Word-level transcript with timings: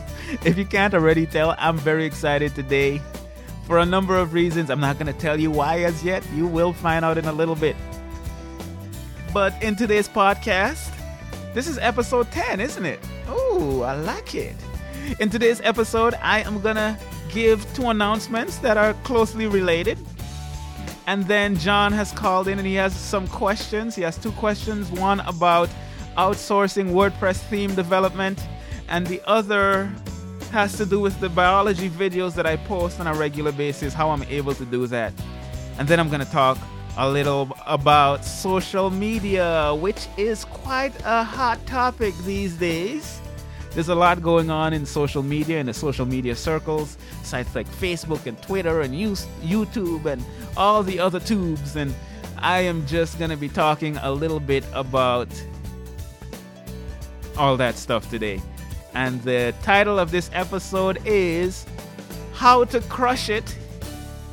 if 0.44 0.58
you 0.58 0.64
can't 0.66 0.92
already 0.92 1.26
tell, 1.26 1.54
I'm 1.58 1.78
very 1.78 2.04
excited 2.04 2.56
today 2.56 3.00
for 3.68 3.78
a 3.78 3.86
number 3.86 4.16
of 4.16 4.32
reasons. 4.32 4.68
I'm 4.68 4.80
not 4.80 4.98
going 4.98 5.06
to 5.06 5.20
tell 5.20 5.38
you 5.38 5.52
why 5.52 5.84
as 5.84 6.02
yet. 6.02 6.24
You 6.34 6.48
will 6.48 6.72
find 6.72 7.04
out 7.04 7.18
in 7.18 7.26
a 7.26 7.32
little 7.32 7.54
bit. 7.54 7.76
But 9.32 9.54
in 9.62 9.76
today's 9.76 10.08
podcast, 10.08 10.92
this 11.54 11.68
is 11.68 11.78
episode 11.78 12.32
10, 12.32 12.58
isn't 12.58 12.84
it? 12.84 12.98
Oh, 13.28 13.82
I 13.82 13.94
like 13.94 14.34
it. 14.34 14.56
In 15.20 15.30
today's 15.30 15.60
episode, 15.60 16.14
I 16.14 16.40
am 16.40 16.60
going 16.60 16.76
to 16.76 16.98
give 17.28 17.64
two 17.74 17.90
announcements 17.90 18.58
that 18.58 18.76
are 18.76 18.92
closely 19.04 19.46
related. 19.46 19.98
And 21.06 21.24
then 21.26 21.56
John 21.58 21.92
has 21.92 22.10
called 22.10 22.48
in 22.48 22.58
and 22.58 22.66
he 22.66 22.74
has 22.74 22.92
some 22.92 23.28
questions. 23.28 23.94
He 23.94 24.02
has 24.02 24.18
two 24.18 24.32
questions 24.32 24.90
one 24.90 25.20
about 25.20 25.70
outsourcing 26.18 26.90
WordPress 26.90 27.36
theme 27.48 27.74
development, 27.74 28.46
and 28.88 29.06
the 29.06 29.22
other 29.26 29.90
has 30.50 30.76
to 30.76 30.84
do 30.84 30.98
with 30.98 31.18
the 31.20 31.28
biology 31.28 31.88
videos 31.88 32.34
that 32.34 32.44
I 32.44 32.56
post 32.56 33.00
on 33.00 33.06
a 33.06 33.14
regular 33.14 33.52
basis, 33.52 33.94
how 33.94 34.10
I'm 34.10 34.24
able 34.24 34.54
to 34.54 34.64
do 34.64 34.86
that. 34.88 35.12
And 35.78 35.86
then 35.86 36.00
I'm 36.00 36.08
going 36.08 36.24
to 36.24 36.30
talk 36.30 36.58
a 36.96 37.08
little 37.08 37.56
about 37.66 38.24
social 38.24 38.90
media, 38.90 39.72
which 39.78 40.08
is 40.16 40.44
quite 40.44 40.92
a 41.04 41.22
hot 41.22 41.64
topic 41.66 42.14
these 42.24 42.54
days. 42.56 43.20
There's 43.72 43.90
a 43.90 43.94
lot 43.94 44.20
going 44.22 44.50
on 44.50 44.72
in 44.72 44.84
social 44.84 45.22
media, 45.22 45.60
in 45.60 45.66
the 45.66 45.74
social 45.74 46.06
media 46.06 46.34
circles, 46.34 46.98
sites 47.22 47.54
like 47.54 47.68
Facebook 47.68 48.26
and 48.26 48.40
Twitter 48.42 48.80
and 48.80 48.92
YouTube 48.92 50.06
and 50.06 50.24
all 50.56 50.82
the 50.82 50.98
other 50.98 51.20
tubes. 51.20 51.76
And 51.76 51.94
I 52.38 52.60
am 52.60 52.84
just 52.86 53.18
going 53.18 53.30
to 53.30 53.36
be 53.36 53.48
talking 53.48 53.98
a 53.98 54.10
little 54.10 54.40
bit 54.40 54.64
about 54.72 55.28
all 57.38 57.56
that 57.56 57.76
stuff 57.76 58.10
today. 58.10 58.42
And 58.94 59.22
the 59.22 59.54
title 59.62 59.98
of 59.98 60.10
this 60.10 60.28
episode 60.32 60.98
is 61.04 61.64
How 62.34 62.64
to 62.64 62.80
Crush 62.80 63.28
It 63.28 63.56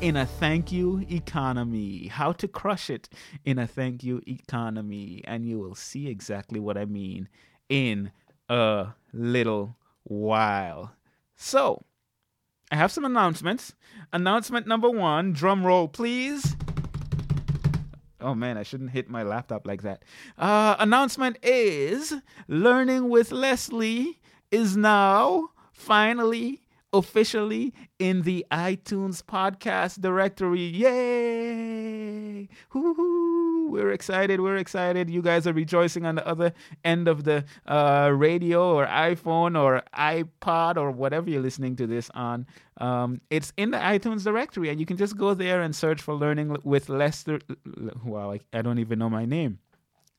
in 0.00 0.16
a 0.16 0.26
thank 0.26 0.72
you 0.72 1.04
economy. 1.10 2.08
How 2.08 2.32
to 2.32 2.48
crush 2.48 2.90
it 2.90 3.08
in 3.44 3.58
a 3.58 3.66
thank 3.66 4.02
you 4.04 4.22
economy. 4.26 5.22
And 5.24 5.46
you 5.46 5.58
will 5.58 5.74
see 5.74 6.08
exactly 6.08 6.60
what 6.60 6.76
I 6.76 6.84
mean 6.84 7.28
in 7.68 8.10
a 8.48 8.88
little 9.12 9.76
while. 10.04 10.92
So, 11.36 11.84
I 12.70 12.76
have 12.76 12.92
some 12.92 13.04
announcements. 13.04 13.74
Announcement 14.12 14.66
number 14.66 14.90
one 14.90 15.32
drum 15.32 15.64
roll, 15.64 15.88
please. 15.88 16.56
Oh 18.26 18.34
man, 18.34 18.58
I 18.58 18.64
shouldn't 18.64 18.90
hit 18.90 19.08
my 19.08 19.22
laptop 19.22 19.68
like 19.68 19.82
that. 19.82 20.02
Uh, 20.36 20.74
announcement 20.80 21.38
is 21.44 22.12
Learning 22.48 23.08
with 23.08 23.30
Leslie 23.30 24.18
is 24.50 24.76
now 24.76 25.50
finally 25.72 26.62
officially 26.92 27.72
in 28.00 28.22
the 28.22 28.44
iTunes 28.50 29.22
podcast 29.22 30.00
directory. 30.00 30.64
Yay! 30.64 32.48
Woo-hoo. 32.74 33.55
We're 33.66 33.92
excited. 33.92 34.40
We're 34.40 34.56
excited. 34.56 35.10
You 35.10 35.22
guys 35.22 35.46
are 35.46 35.52
rejoicing 35.52 36.06
on 36.06 36.14
the 36.14 36.26
other 36.26 36.52
end 36.84 37.08
of 37.08 37.24
the 37.24 37.44
uh, 37.66 38.10
radio 38.14 38.74
or 38.74 38.86
iPhone 38.86 39.60
or 39.60 39.82
iPod 39.96 40.76
or 40.76 40.90
whatever 40.90 41.28
you're 41.28 41.42
listening 41.42 41.76
to 41.76 41.86
this 41.86 42.10
on. 42.14 42.46
Um, 42.78 43.20
it's 43.30 43.52
in 43.56 43.70
the 43.70 43.78
iTunes 43.78 44.24
directory, 44.24 44.68
and 44.68 44.78
you 44.78 44.86
can 44.86 44.96
just 44.96 45.16
go 45.16 45.34
there 45.34 45.62
and 45.62 45.74
search 45.74 46.00
for 46.00 46.14
Learning 46.14 46.56
with 46.64 46.88
Lester. 46.88 47.40
Wow, 48.04 48.32
I, 48.32 48.40
I 48.52 48.62
don't 48.62 48.78
even 48.78 48.98
know 48.98 49.10
my 49.10 49.24
name. 49.24 49.58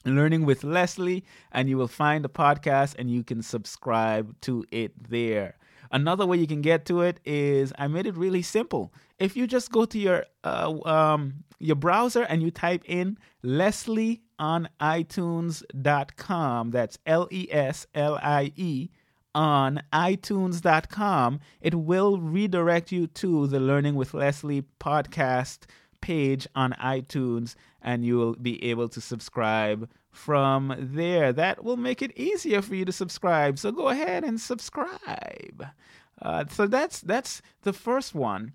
Learning 0.05 0.45
with 0.45 0.63
Leslie, 0.63 1.25
and 1.51 1.67
you 1.67 1.77
will 1.77 1.87
find 1.87 2.23
the 2.23 2.29
podcast 2.29 2.95
and 2.97 3.11
you 3.11 3.23
can 3.23 3.41
subscribe 3.41 4.39
to 4.41 4.63
it 4.71 5.09
there. 5.09 5.57
Another 5.91 6.25
way 6.25 6.37
you 6.37 6.47
can 6.47 6.61
get 6.61 6.85
to 6.85 7.01
it 7.01 7.19
is 7.25 7.73
I 7.77 7.87
made 7.87 8.05
it 8.07 8.15
really 8.15 8.41
simple. 8.41 8.93
If 9.19 9.35
you 9.35 9.47
just 9.47 9.71
go 9.71 9.85
to 9.85 9.97
your 9.97 10.25
uh, 10.43 10.73
um, 10.85 11.43
your 11.59 11.75
browser 11.75 12.23
and 12.23 12.41
you 12.41 12.51
type 12.51 12.83
in 12.85 13.17
Leslie 13.41 14.21
on 14.39 14.69
iTunes.com, 14.79 16.71
that's 16.71 16.97
L 17.05 17.27
E 17.31 17.47
S 17.51 17.87
L 17.95 18.19
I 18.21 18.51
E 18.55 18.89
on 19.33 19.81
iTunes.com, 19.93 21.39
it 21.61 21.75
will 21.75 22.19
redirect 22.19 22.91
you 22.91 23.07
to 23.07 23.47
the 23.47 23.59
Learning 23.59 23.95
with 23.95 24.13
Leslie 24.13 24.63
podcast 24.79 25.65
page 26.01 26.47
on 26.55 26.73
iTunes 26.73 27.55
and 27.81 28.05
you 28.05 28.17
will 28.17 28.35
be 28.35 28.63
able 28.63 28.89
to 28.89 29.01
subscribe 29.01 29.89
from 30.17 30.75
there. 30.77 31.31
That 31.31 31.63
will 31.63 31.77
make 31.77 32.01
it 32.01 32.17
easier 32.17 32.61
for 32.61 32.75
you 32.75 32.85
to 32.85 32.91
subscribe. 32.91 33.59
So 33.59 33.71
go 33.71 33.89
ahead 33.89 34.23
and 34.23 34.41
subscribe. 34.41 35.67
Uh, 36.21 36.45
so 36.49 36.67
that's 36.67 36.99
that's 37.01 37.41
the 37.61 37.73
first 37.73 38.15
one. 38.15 38.53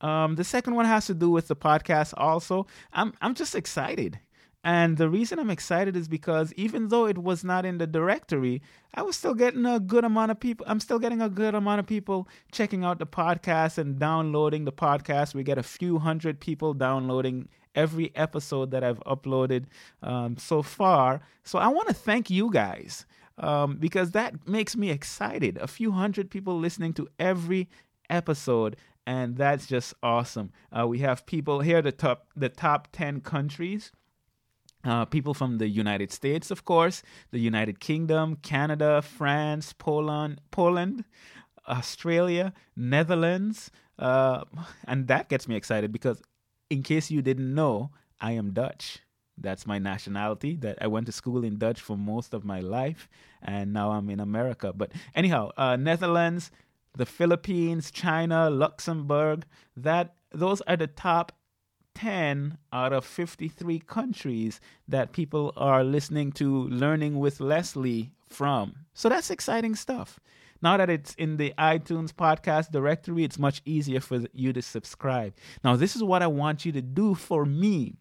Um, 0.00 0.36
the 0.36 0.44
second 0.44 0.76
one 0.76 0.86
has 0.86 1.06
to 1.06 1.14
do 1.14 1.28
with 1.30 1.48
the 1.48 1.56
podcast. 1.56 2.14
Also, 2.16 2.66
I'm 2.92 3.12
I'm 3.20 3.34
just 3.34 3.54
excited, 3.54 4.20
and 4.64 4.96
the 4.96 5.10
reason 5.10 5.38
I'm 5.38 5.50
excited 5.50 5.96
is 5.96 6.08
because 6.08 6.52
even 6.54 6.88
though 6.88 7.06
it 7.06 7.18
was 7.18 7.42
not 7.42 7.66
in 7.66 7.78
the 7.78 7.86
directory, 7.86 8.62
I 8.94 9.02
was 9.02 9.16
still 9.16 9.34
getting 9.34 9.66
a 9.66 9.80
good 9.80 10.04
amount 10.04 10.30
of 10.30 10.38
people. 10.38 10.64
I'm 10.68 10.80
still 10.80 11.00
getting 11.00 11.20
a 11.20 11.28
good 11.28 11.54
amount 11.54 11.80
of 11.80 11.86
people 11.86 12.28
checking 12.52 12.84
out 12.84 12.98
the 12.98 13.06
podcast 13.06 13.76
and 13.76 13.98
downloading 13.98 14.64
the 14.64 14.72
podcast. 14.72 15.34
We 15.34 15.42
get 15.42 15.58
a 15.58 15.62
few 15.62 15.98
hundred 15.98 16.40
people 16.40 16.72
downloading 16.72 17.48
every 17.74 18.12
episode 18.14 18.70
that 18.70 18.84
I've 18.84 19.00
uploaded 19.00 19.66
um, 20.02 20.36
so 20.36 20.62
far. 20.62 21.20
So 21.44 21.58
I 21.58 21.68
want 21.68 21.88
to 21.88 21.94
thank 21.94 22.30
you 22.30 22.50
guys 22.50 23.06
um, 23.38 23.76
because 23.76 24.12
that 24.12 24.48
makes 24.48 24.76
me 24.76 24.90
excited. 24.90 25.58
A 25.58 25.66
few 25.66 25.92
hundred 25.92 26.30
people 26.30 26.58
listening 26.58 26.92
to 26.94 27.08
every 27.18 27.68
episode. 28.08 28.76
And 29.06 29.36
that's 29.36 29.66
just 29.66 29.94
awesome. 30.02 30.52
Uh, 30.76 30.86
we 30.86 30.98
have 31.00 31.26
people 31.26 31.60
here 31.60 31.82
the 31.82 31.90
top 31.90 32.28
the 32.36 32.48
top 32.48 32.88
ten 32.92 33.20
countries. 33.20 33.92
Uh, 34.84 35.04
people 35.04 35.34
from 35.34 35.58
the 35.58 35.68
United 35.68 36.10
States, 36.10 36.50
of 36.50 36.64
course, 36.64 37.02
the 37.32 37.38
United 37.38 37.80
Kingdom, 37.80 38.36
Canada, 38.36 39.02
France, 39.02 39.74
Poland, 39.74 40.40
Poland, 40.50 41.04
Australia, 41.68 42.54
Netherlands, 42.76 43.70
uh, 43.98 44.44
and 44.86 45.06
that 45.08 45.28
gets 45.28 45.46
me 45.46 45.54
excited 45.54 45.92
because 45.92 46.22
in 46.70 46.82
case 46.82 47.10
you 47.10 47.20
didn't 47.20 47.54
know, 47.54 47.90
I 48.20 48.32
am 48.32 48.52
Dutch. 48.52 49.00
That's 49.36 49.66
my 49.66 49.78
nationality. 49.78 50.56
That 50.56 50.78
I 50.80 50.86
went 50.86 51.06
to 51.06 51.12
school 51.12 51.44
in 51.44 51.58
Dutch 51.58 51.80
for 51.80 51.96
most 51.96 52.32
of 52.32 52.44
my 52.44 52.60
life, 52.60 53.08
and 53.42 53.72
now 53.72 53.90
I'm 53.90 54.08
in 54.08 54.20
America. 54.20 54.72
But 54.72 54.92
anyhow, 55.14 55.50
uh, 55.56 55.76
Netherlands, 55.76 56.50
the 56.96 57.06
Philippines, 57.06 57.90
China, 57.90 58.50
Luxembourg. 58.50 59.44
That 59.76 60.14
those 60.32 60.60
are 60.62 60.76
the 60.76 60.86
top 60.86 61.32
10 61.94 62.58
out 62.72 62.92
of 62.92 63.04
53 63.04 63.80
countries 63.80 64.60
that 64.86 65.12
people 65.12 65.52
are 65.56 65.82
listening 65.82 66.32
to 66.32 66.68
Learning 66.68 67.18
with 67.18 67.40
Leslie 67.40 68.12
from. 68.28 68.86
So 68.94 69.08
that's 69.08 69.30
exciting 69.30 69.74
stuff. 69.74 70.20
Now 70.62 70.76
that 70.76 70.90
it's 70.90 71.14
in 71.14 71.36
the 71.36 71.54
iTunes 71.58 72.12
podcast 72.12 72.70
directory, 72.70 73.24
it's 73.24 73.38
much 73.38 73.62
easier 73.64 74.00
for 74.00 74.26
you 74.32 74.52
to 74.52 74.62
subscribe. 74.62 75.34
Now, 75.64 75.76
this 75.76 75.96
is 75.96 76.02
what 76.02 76.22
I 76.22 76.26
want 76.26 76.64
you 76.64 76.72
to 76.72 76.82
do 76.82 77.14
for 77.14 77.44
me 77.44 77.96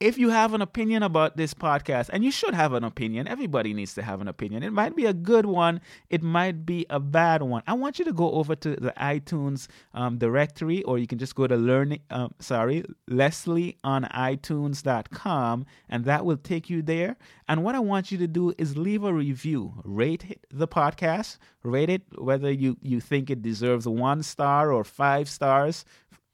if 0.00 0.16
you 0.16 0.30
have 0.30 0.54
an 0.54 0.62
opinion 0.62 1.02
about 1.02 1.36
this 1.36 1.52
podcast, 1.52 2.08
and 2.10 2.24
you 2.24 2.30
should 2.30 2.54
have 2.54 2.72
an 2.72 2.84
opinion, 2.84 3.28
everybody 3.28 3.74
needs 3.74 3.92
to 3.94 4.02
have 4.02 4.22
an 4.22 4.28
opinion. 4.28 4.62
It 4.62 4.72
might 4.72 4.96
be 4.96 5.04
a 5.04 5.12
good 5.12 5.44
one, 5.44 5.82
it 6.08 6.22
might 6.22 6.64
be 6.64 6.86
a 6.88 6.98
bad 6.98 7.42
one. 7.42 7.62
I 7.66 7.74
want 7.74 7.98
you 7.98 8.06
to 8.06 8.12
go 8.14 8.32
over 8.32 8.56
to 8.56 8.76
the 8.76 8.94
iTunes 8.96 9.68
um, 9.92 10.16
directory, 10.16 10.82
or 10.84 10.98
you 10.98 11.06
can 11.06 11.18
just 11.18 11.34
go 11.34 11.46
to 11.46 11.54
learning, 11.54 12.00
um, 12.08 12.34
sorry, 12.38 12.82
Leslie 13.08 13.76
on 13.84 14.04
iTunes.com, 14.04 15.66
and 15.90 16.04
that 16.06 16.24
will 16.24 16.38
take 16.38 16.70
you 16.70 16.80
there. 16.80 17.16
And 17.46 17.62
what 17.62 17.74
I 17.74 17.80
want 17.80 18.10
you 18.10 18.16
to 18.18 18.26
do 18.26 18.54
is 18.56 18.78
leave 18.78 19.04
a 19.04 19.12
review, 19.12 19.74
rate 19.84 20.38
the 20.50 20.66
podcast, 20.66 21.36
rate 21.62 21.90
it 21.90 22.02
whether 22.16 22.50
you, 22.50 22.78
you 22.80 23.00
think 23.00 23.28
it 23.28 23.42
deserves 23.42 23.86
one 23.86 24.22
star 24.22 24.72
or 24.72 24.82
five 24.82 25.28
stars. 25.28 25.84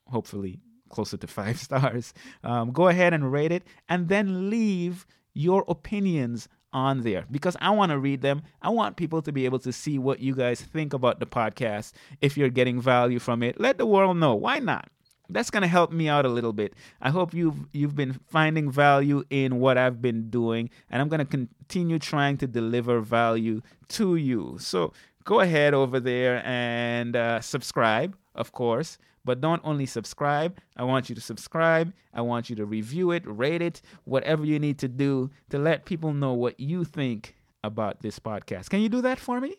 Hopefully, 0.09 0.61
closer 0.89 1.17
to 1.17 1.27
five 1.39 1.59
stars. 1.59 2.15
Um, 2.43 2.73
go 2.73 2.89
ahead 2.89 3.13
and 3.13 3.33
rate 3.33 3.53
it 3.53 3.65
and 3.89 4.09
then 4.09 4.51
leave 4.51 5.07
your 5.35 5.65
opinions 5.69 6.49
on 6.73 7.03
there 7.03 7.25
because 7.31 7.57
I 7.61 7.71
want 7.71 7.91
to 7.91 7.99
read 7.99 8.23
them. 8.23 8.43
I 8.61 8.69
want 8.69 8.97
people 8.97 9.23
to 9.23 9.33
be 9.33 9.45
able 9.45 9.59
to 9.61 9.73
see 9.73 9.99
what 9.99 10.21
you 10.21 10.35
guys 10.35 10.61
think 10.61 10.93
about 10.93 11.21
the 11.21 11.27
podcast. 11.27 11.93
If 12.21 12.37
you're 12.37 12.51
getting 12.51 12.81
value 12.81 13.19
from 13.19 13.43
it, 13.43 13.61
let 13.61 13.79
the 13.79 13.87
world 13.87 14.17
know. 14.19 14.35
Why 14.35 14.59
not? 14.59 14.89
That's 15.29 15.51
going 15.51 15.63
to 15.63 15.69
help 15.69 15.91
me 15.91 16.09
out 16.09 16.25
a 16.25 16.29
little 16.29 16.53
bit. 16.53 16.75
I 17.01 17.11
hope 17.11 17.35
you've 17.35 17.67
you've 17.73 17.97
been 17.97 18.21
finding 18.29 18.71
value 18.71 19.25
in 19.31 19.59
what 19.59 19.77
I've 19.77 20.01
been 20.01 20.31
doing 20.31 20.71
and 20.91 21.03
I'm 21.03 21.09
going 21.09 21.19
to 21.19 21.25
continue 21.25 21.99
trying 21.99 22.37
to 22.39 22.47
deliver 22.47 23.01
value 23.01 23.63
to 23.89 24.17
you. 24.17 24.57
So, 24.61 24.93
go 25.25 25.41
ahead 25.41 25.75
over 25.75 25.99
there 25.99 26.43
and 26.47 27.17
uh, 27.17 27.41
subscribe, 27.41 28.17
of 28.35 28.53
course. 28.53 28.99
But 29.27 29.41
don't 29.41 29.61
only 29.65 29.87
subscribe. 29.87 30.59
I 30.77 30.85
want 30.85 31.09
you 31.09 31.17
to 31.17 31.21
subscribe. 31.21 31.93
I 32.15 32.21
want 32.21 32.49
you 32.49 32.55
to 32.57 32.65
review 32.65 33.11
it, 33.11 33.25
rate 33.27 33.61
it, 33.61 33.83
whatever 34.05 34.47
you 34.47 34.61
need 34.61 34.79
to 34.79 34.89
do 34.89 35.31
to 35.51 35.59
let 35.59 35.85
people 35.85 36.13
know 36.15 36.33
what 36.33 36.61
you 36.61 36.85
think 36.85 37.35
about 37.65 38.03
this 38.03 38.21
podcast. 38.21 38.71
Can 38.71 38.81
you 38.81 38.89
do 38.89 39.03
that 39.03 39.19
for 39.19 39.41
me? 39.41 39.57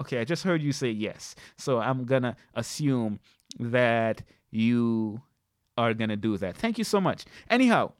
Okay, 0.00 0.20
I 0.20 0.24
just 0.24 0.42
heard 0.42 0.62
you 0.62 0.72
say 0.72 0.88
yes. 0.88 1.34
So 1.58 1.78
I'm 1.78 2.06
going 2.06 2.22
to 2.22 2.34
assume 2.54 3.20
that 3.58 4.22
you 4.50 5.20
are 5.76 5.92
going 5.92 6.08
to 6.08 6.16
do 6.16 6.38
that. 6.38 6.56
Thank 6.56 6.78
you 6.78 6.84
so 6.84 6.98
much. 6.98 7.26
Anyhow, 7.50 7.92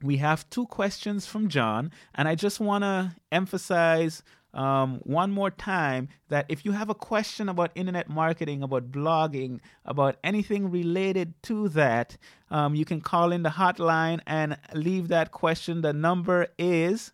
we 0.00 0.18
have 0.18 0.48
two 0.48 0.66
questions 0.66 1.26
from 1.26 1.48
John, 1.48 1.90
and 2.14 2.28
I 2.28 2.36
just 2.36 2.60
want 2.60 2.84
to 2.84 3.16
emphasize 3.32 4.22
um, 4.54 5.00
one 5.02 5.32
more 5.32 5.50
time 5.50 6.08
that 6.28 6.46
if 6.48 6.64
you 6.64 6.72
have 6.72 6.88
a 6.88 6.94
question 6.94 7.48
about 7.48 7.72
internet 7.74 8.08
marketing, 8.08 8.62
about 8.62 8.92
blogging, 8.92 9.58
about 9.84 10.16
anything 10.22 10.70
related 10.70 11.34
to 11.42 11.68
that, 11.70 12.16
um, 12.50 12.76
you 12.76 12.84
can 12.84 13.00
call 13.00 13.32
in 13.32 13.42
the 13.42 13.50
hotline 13.50 14.20
and 14.26 14.56
leave 14.72 15.08
that 15.08 15.32
question. 15.32 15.80
The 15.82 15.92
number 15.92 16.46
is. 16.56 17.10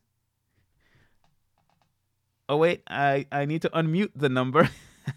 Oh, 2.48 2.58
wait, 2.58 2.82
I, 2.88 3.26
I 3.32 3.46
need 3.46 3.62
to 3.62 3.70
unmute 3.70 4.10
the 4.14 4.28
number. 4.28 4.68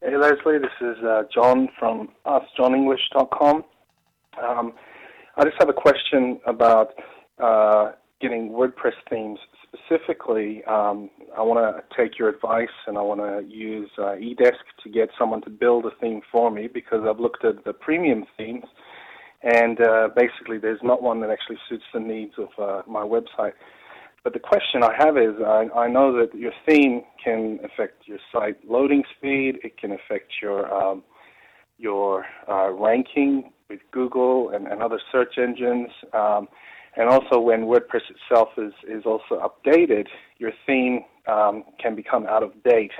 Hey 0.02 0.18
Leslie, 0.18 0.60
this 0.60 0.70
is 0.82 1.04
uh, 1.04 1.24
John 1.34 1.70
from 1.80 2.10
AskJohnEnglish.com. 2.26 3.64
Um, 4.44 4.74
I 5.38 5.44
just 5.46 5.56
have 5.58 5.70
a 5.70 5.74
question 5.74 6.40
about 6.46 6.94
uh, 7.42 7.94
getting 8.20 8.50
WordPress 8.50 8.94
themes. 9.10 9.40
Specifically, 9.74 10.64
um, 10.66 11.10
I 11.36 11.42
want 11.42 11.60
to 11.60 11.98
take 11.98 12.20
your 12.20 12.28
advice 12.28 12.68
and 12.88 12.98
I 12.98 13.02
want 13.02 13.22
to 13.22 13.50
use 13.50 13.90
uh, 13.98 14.16
oDesk 14.16 14.60
to 14.84 14.90
get 14.90 15.10
someone 15.18 15.42
to 15.44 15.50
build 15.50 15.86
a 15.86 15.92
theme 16.02 16.22
for 16.30 16.52
me 16.52 16.68
because 16.68 17.06
I've 17.10 17.20
looked 17.20 17.46
at 17.46 17.64
the 17.64 17.74
premium 17.74 18.26
themes 18.38 18.66
and 19.44 19.80
uh, 19.80 20.10
basically 20.14 20.58
there's 20.58 20.82
not 20.84 21.02
one 21.02 21.22
that 21.22 21.30
actually 21.30 21.58
suits 21.70 21.86
the 21.94 22.02
needs 22.02 22.34
of 22.38 22.50
uh, 22.60 22.82
my 22.86 23.02
website. 23.02 23.54
But 24.26 24.34
the 24.34 24.40
question 24.40 24.82
I 24.82 24.92
have 24.98 25.20
is 25.20 25.36
I, 25.40 25.68
I 25.76 25.88
know 25.88 26.12
that 26.18 26.36
your 26.36 26.52
theme 26.68 27.04
can 27.24 27.60
affect 27.64 28.08
your 28.08 28.18
site 28.34 28.58
loading 28.68 29.04
speed, 29.16 29.60
it 29.64 29.78
can 29.78 29.92
affect 29.92 30.32
your 30.42 30.66
um, 30.74 31.04
your 31.78 32.26
uh, 32.50 32.72
ranking 32.72 33.52
with 33.70 33.82
Google 33.92 34.50
and, 34.50 34.66
and 34.66 34.82
other 34.82 35.00
search 35.12 35.38
engines. 35.38 35.90
Um, 36.12 36.48
and 36.98 37.08
also, 37.08 37.40
when 37.40 37.66
WordPress 37.66 38.02
itself 38.10 38.50
is, 38.58 38.74
is 38.88 39.04
also 39.06 39.48
updated, 39.48 40.08
your 40.40 40.54
theme 40.66 41.02
um, 41.28 41.64
can 41.80 41.96
become 41.96 42.26
out 42.26 42.42
of 42.42 42.52
date. 42.64 42.94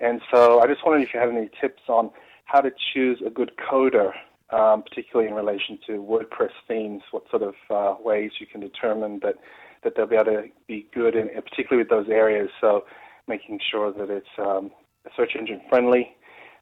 And 0.00 0.20
so, 0.30 0.60
I 0.60 0.66
just 0.66 0.84
wondered 0.84 1.02
if 1.02 1.14
you 1.14 1.20
have 1.20 1.30
any 1.30 1.48
tips 1.62 1.82
on 1.88 2.10
how 2.44 2.60
to 2.60 2.70
choose 2.92 3.22
a 3.24 3.30
good 3.30 3.52
coder, 3.56 4.10
um, 4.50 4.82
particularly 4.82 5.30
in 5.30 5.34
relation 5.34 5.78
to 5.86 5.92
WordPress 5.92 6.52
themes. 6.68 7.00
What 7.10 7.22
sort 7.30 7.42
of 7.42 7.54
uh, 7.70 7.94
ways 8.02 8.32
you 8.38 8.46
can 8.46 8.60
determine 8.60 9.20
that 9.22 9.36
that 9.84 9.94
they'll 9.96 10.06
be 10.06 10.16
able 10.16 10.26
to 10.26 10.42
be 10.66 10.88
good, 10.94 11.14
in, 11.14 11.28
particularly 11.28 11.82
with 11.82 11.90
those 11.90 12.08
areas. 12.08 12.48
So 12.60 12.84
making 13.28 13.60
sure 13.70 13.92
that 13.92 14.10
it's 14.10 14.26
um, 14.38 14.70
search 15.16 15.32
engine 15.38 15.60
friendly, 15.68 16.14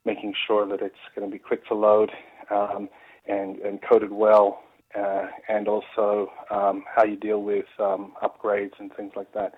making 0.04 0.34
sure 0.46 0.66
that 0.66 0.80
it's 0.80 0.94
going 1.14 1.28
to 1.28 1.32
be 1.32 1.38
quick 1.38 1.66
to 1.68 1.74
load 1.74 2.10
um, 2.50 2.88
and, 3.26 3.56
and 3.58 3.80
coded 3.82 4.12
well, 4.12 4.62
uh, 4.98 5.26
and 5.48 5.68
also 5.68 6.30
um, 6.50 6.84
how 6.94 7.04
you 7.04 7.16
deal 7.16 7.42
with 7.42 7.66
um, 7.78 8.12
upgrades 8.22 8.72
and 8.78 8.92
things 8.96 9.12
like 9.16 9.32
that. 9.34 9.54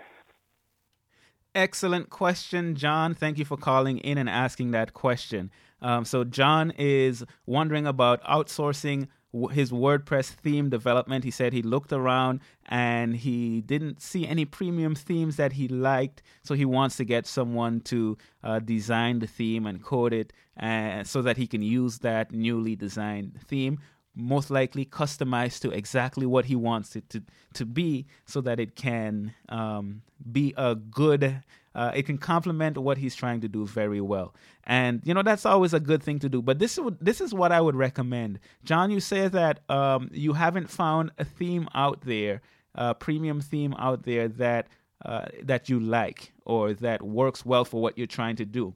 Excellent 1.54 2.08
question, 2.08 2.74
John. 2.74 3.14
Thank 3.14 3.38
you 3.38 3.44
for 3.44 3.58
calling 3.58 3.98
in 3.98 4.16
and 4.16 4.28
asking 4.28 4.70
that 4.70 4.94
question. 4.94 5.50
Um, 5.82 6.04
so, 6.04 6.24
John 6.24 6.72
is 6.78 7.24
wondering 7.44 7.86
about 7.86 8.22
outsourcing 8.24 9.08
his 9.50 9.72
WordPress 9.72 10.26
theme 10.26 10.68
development. 10.68 11.24
He 11.24 11.30
said 11.30 11.52
he 11.52 11.62
looked 11.62 11.92
around 11.92 12.40
and 12.66 13.16
he 13.16 13.62
didn't 13.62 14.02
see 14.02 14.26
any 14.26 14.44
premium 14.44 14.94
themes 14.94 15.36
that 15.36 15.52
he 15.52 15.68
liked, 15.68 16.22
so 16.42 16.54
he 16.54 16.64
wants 16.64 16.96
to 16.96 17.04
get 17.04 17.26
someone 17.26 17.80
to 17.80 18.18
uh, 18.44 18.58
design 18.58 19.20
the 19.20 19.26
theme 19.26 19.66
and 19.66 19.82
code 19.82 20.12
it 20.12 20.32
uh, 20.60 21.02
so 21.04 21.22
that 21.22 21.36
he 21.36 21.46
can 21.46 21.62
use 21.62 21.98
that 21.98 22.32
newly 22.32 22.76
designed 22.76 23.38
theme. 23.46 23.78
Most 24.14 24.50
likely 24.50 24.84
customized 24.84 25.60
to 25.60 25.70
exactly 25.70 26.26
what 26.26 26.44
he 26.44 26.54
wants 26.54 26.94
it 26.96 27.08
to, 27.10 27.22
to 27.54 27.64
be 27.64 28.06
so 28.26 28.42
that 28.42 28.60
it 28.60 28.76
can 28.76 29.32
um, 29.48 30.02
be 30.30 30.52
a 30.58 30.74
good 30.74 31.42
uh, 31.74 31.92
it 31.94 32.04
can 32.04 32.18
complement 32.18 32.78
what 32.78 32.98
he's 32.98 33.14
trying 33.14 33.40
to 33.40 33.48
do 33.48 33.66
very 33.66 34.00
well, 34.00 34.34
and 34.64 35.00
you 35.04 35.14
know 35.14 35.22
that's 35.22 35.46
always 35.46 35.72
a 35.72 35.80
good 35.80 36.02
thing 36.02 36.18
to 36.20 36.28
do. 36.28 36.42
But 36.42 36.58
this 36.58 36.78
is 36.78 36.84
this 37.00 37.20
is 37.20 37.32
what 37.32 37.52
I 37.52 37.60
would 37.60 37.76
recommend, 37.76 38.38
John. 38.64 38.90
You 38.90 39.00
say 39.00 39.28
that 39.28 39.60
um, 39.70 40.10
you 40.12 40.34
haven't 40.34 40.70
found 40.70 41.12
a 41.18 41.24
theme 41.24 41.68
out 41.74 42.02
there, 42.02 42.42
a 42.74 42.94
premium 42.94 43.40
theme 43.40 43.74
out 43.78 44.04
there 44.04 44.28
that 44.28 44.68
uh, 45.04 45.26
that 45.42 45.68
you 45.68 45.80
like 45.80 46.32
or 46.44 46.74
that 46.74 47.02
works 47.02 47.44
well 47.44 47.64
for 47.64 47.80
what 47.80 47.98
you're 47.98 48.06
trying 48.06 48.36
to 48.36 48.44
do. 48.44 48.74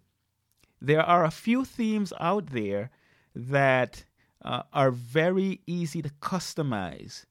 There 0.80 1.02
are 1.02 1.24
a 1.24 1.30
few 1.30 1.64
themes 1.64 2.12
out 2.20 2.50
there 2.50 2.90
that 3.34 4.04
uh, 4.44 4.62
are 4.72 4.90
very 4.90 5.60
easy 5.66 6.02
to 6.02 6.10
customize 6.20 7.24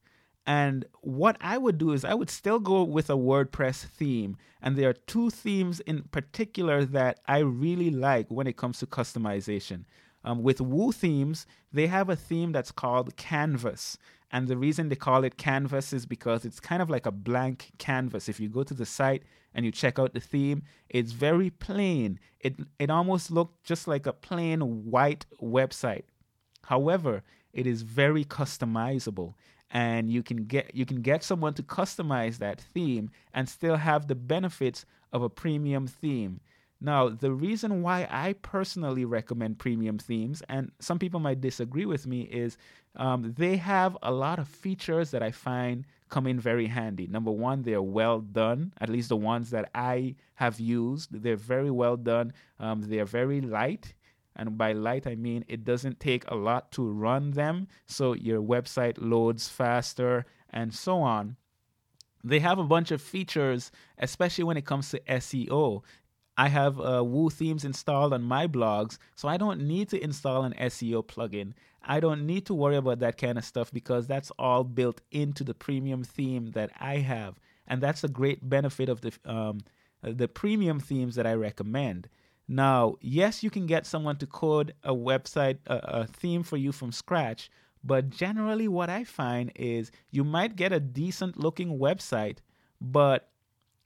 and 0.45 0.85
what 1.01 1.37
I 1.41 1.57
would 1.57 1.77
do 1.77 1.91
is 1.91 2.05
I 2.05 2.13
would 2.13 2.29
still 2.29 2.59
go 2.59 2.83
with 2.83 3.09
a 3.09 3.13
WordPress 3.13 3.85
theme. 3.85 4.37
And 4.61 4.75
there 4.75 4.89
are 4.89 4.93
two 4.93 5.29
themes 5.31 5.79
in 5.81 6.03
particular 6.03 6.85
that 6.85 7.19
I 7.27 7.39
really 7.39 7.89
like 7.89 8.29
when 8.29 8.45
it 8.45 8.57
comes 8.57 8.79
to 8.79 8.85
customization. 8.85 9.85
Um, 10.23 10.43
with 10.43 10.61
Woo 10.61 10.91
Themes, 10.91 11.45
they 11.71 11.87
have 11.87 12.09
a 12.09 12.15
theme 12.15 12.51
that's 12.51 12.71
called 12.71 13.15
Canvas. 13.15 13.97
And 14.31 14.47
the 14.47 14.57
reason 14.57 14.89
they 14.89 14.95
call 14.95 15.23
it 15.23 15.37
Canvas 15.37 15.93
is 15.93 16.05
because 16.05 16.45
it's 16.45 16.59
kind 16.59 16.81
of 16.81 16.89
like 16.89 17.05
a 17.05 17.11
blank 17.11 17.71
canvas. 17.77 18.27
If 18.27 18.39
you 18.39 18.49
go 18.49 18.63
to 18.63 18.73
the 18.73 18.85
site 18.85 19.23
and 19.53 19.65
you 19.65 19.71
check 19.71 19.97
out 19.97 20.13
the 20.13 20.19
theme, 20.19 20.63
it's 20.89 21.11
very 21.11 21.49
plain. 21.49 22.19
It, 22.39 22.55
it 22.79 22.89
almost 22.89 23.31
looked 23.31 23.63
just 23.63 23.87
like 23.87 24.05
a 24.05 24.13
plain 24.13 24.89
white 24.89 25.25
website. 25.41 26.03
However, 26.63 27.23
it 27.53 27.65
is 27.65 27.83
very 27.83 28.25
customizable 28.25 29.35
and 29.75 30.09
you 30.09 30.23
can 30.23 30.45
get 30.45 30.73
you 30.73 30.85
can 30.85 31.01
get 31.01 31.21
someone 31.21 31.53
to 31.53 31.61
customize 31.61 32.37
that 32.37 32.61
theme 32.61 33.11
and 33.33 33.49
still 33.49 33.75
have 33.75 34.07
the 34.07 34.15
benefits 34.15 34.85
of 35.11 35.21
a 35.21 35.29
premium 35.29 35.85
theme. 35.85 36.39
Now, 36.79 37.09
the 37.09 37.33
reason 37.33 37.81
why 37.81 38.07
I 38.09 38.33
personally 38.41 39.03
recommend 39.03 39.59
premium 39.59 39.97
themes, 39.97 40.41
and 40.47 40.71
some 40.79 40.97
people 40.97 41.19
might 41.19 41.41
disagree 41.41 41.85
with 41.85 42.07
me, 42.07 42.21
is 42.21 42.57
um, 42.95 43.33
they 43.37 43.57
have 43.57 43.97
a 44.01 44.11
lot 44.11 44.39
of 44.39 44.47
features 44.47 45.11
that 45.11 45.21
I 45.21 45.31
find 45.31 45.85
come 46.07 46.27
in 46.27 46.39
very 46.39 46.67
handy. 46.67 47.07
Number 47.07 47.31
one, 47.31 47.63
they're 47.63 47.81
well 47.81 48.21
done, 48.21 48.71
at 48.79 48.87
least 48.87 49.09
the 49.09 49.17
ones 49.17 49.49
that 49.49 49.69
I 49.75 50.15
have 50.35 50.57
used. 50.57 51.09
They're 51.11 51.35
very 51.35 51.71
well 51.71 51.97
done. 51.97 52.31
Um, 52.61 52.81
they're 52.81 53.03
very 53.03 53.41
light. 53.41 53.93
And 54.35 54.57
by 54.57 54.73
light, 54.73 55.07
I 55.07 55.15
mean 55.15 55.45
it 55.47 55.63
doesn't 55.63 55.99
take 55.99 56.29
a 56.29 56.35
lot 56.35 56.71
to 56.73 56.89
run 56.89 57.31
them, 57.31 57.67
so 57.85 58.13
your 58.13 58.41
website 58.41 58.95
loads 58.97 59.47
faster 59.47 60.25
and 60.49 60.73
so 60.73 61.01
on. 61.01 61.37
They 62.23 62.39
have 62.39 62.57
a 62.57 62.63
bunch 62.63 62.91
of 62.91 63.01
features, 63.01 63.71
especially 63.99 64.43
when 64.43 64.57
it 64.57 64.65
comes 64.65 64.89
to 64.89 64.99
SEO. 65.01 65.83
I 66.37 66.49
have 66.49 66.79
uh, 66.81 67.03
Woo 67.03 67.29
themes 67.29 67.63
installed 67.63 68.13
on 68.13 68.23
my 68.23 68.47
blogs, 68.47 68.97
so 69.15 69.27
I 69.27 69.37
don't 69.37 69.61
need 69.61 69.89
to 69.89 70.03
install 70.03 70.43
an 70.43 70.53
SEO 70.53 71.05
plugin. 71.05 71.53
I 71.81 71.99
don't 71.99 72.25
need 72.25 72.45
to 72.47 72.53
worry 72.53 72.75
about 72.75 72.99
that 72.99 73.17
kind 73.17 73.37
of 73.37 73.45
stuff 73.45 73.71
because 73.71 74.07
that's 74.07 74.31
all 74.39 74.63
built 74.63 75.01
into 75.11 75.43
the 75.43 75.53
premium 75.53 76.03
theme 76.03 76.51
that 76.51 76.71
I 76.79 76.97
have, 76.97 77.39
and 77.67 77.81
that's 77.81 78.03
a 78.03 78.09
great 78.09 78.49
benefit 78.49 78.89
of 78.89 79.01
the 79.01 79.13
um, 79.23 79.59
the 80.01 80.27
premium 80.27 80.79
themes 80.79 81.15
that 81.15 81.27
I 81.27 81.33
recommend. 81.33 82.09
Now, 82.47 82.95
yes, 83.01 83.43
you 83.43 83.49
can 83.49 83.65
get 83.65 83.85
someone 83.85 84.17
to 84.17 84.27
code 84.27 84.73
a 84.83 84.93
website, 84.93 85.57
a, 85.65 86.01
a 86.01 86.07
theme 86.07 86.43
for 86.43 86.57
you 86.57 86.71
from 86.71 86.91
scratch, 86.91 87.49
but 87.83 88.09
generally, 88.09 88.67
what 88.67 88.89
I 88.89 89.03
find 89.03 89.51
is 89.55 89.91
you 90.09 90.23
might 90.23 90.55
get 90.55 90.73
a 90.73 90.79
decent 90.79 91.37
looking 91.37 91.77
website, 91.77 92.37
but 92.81 93.29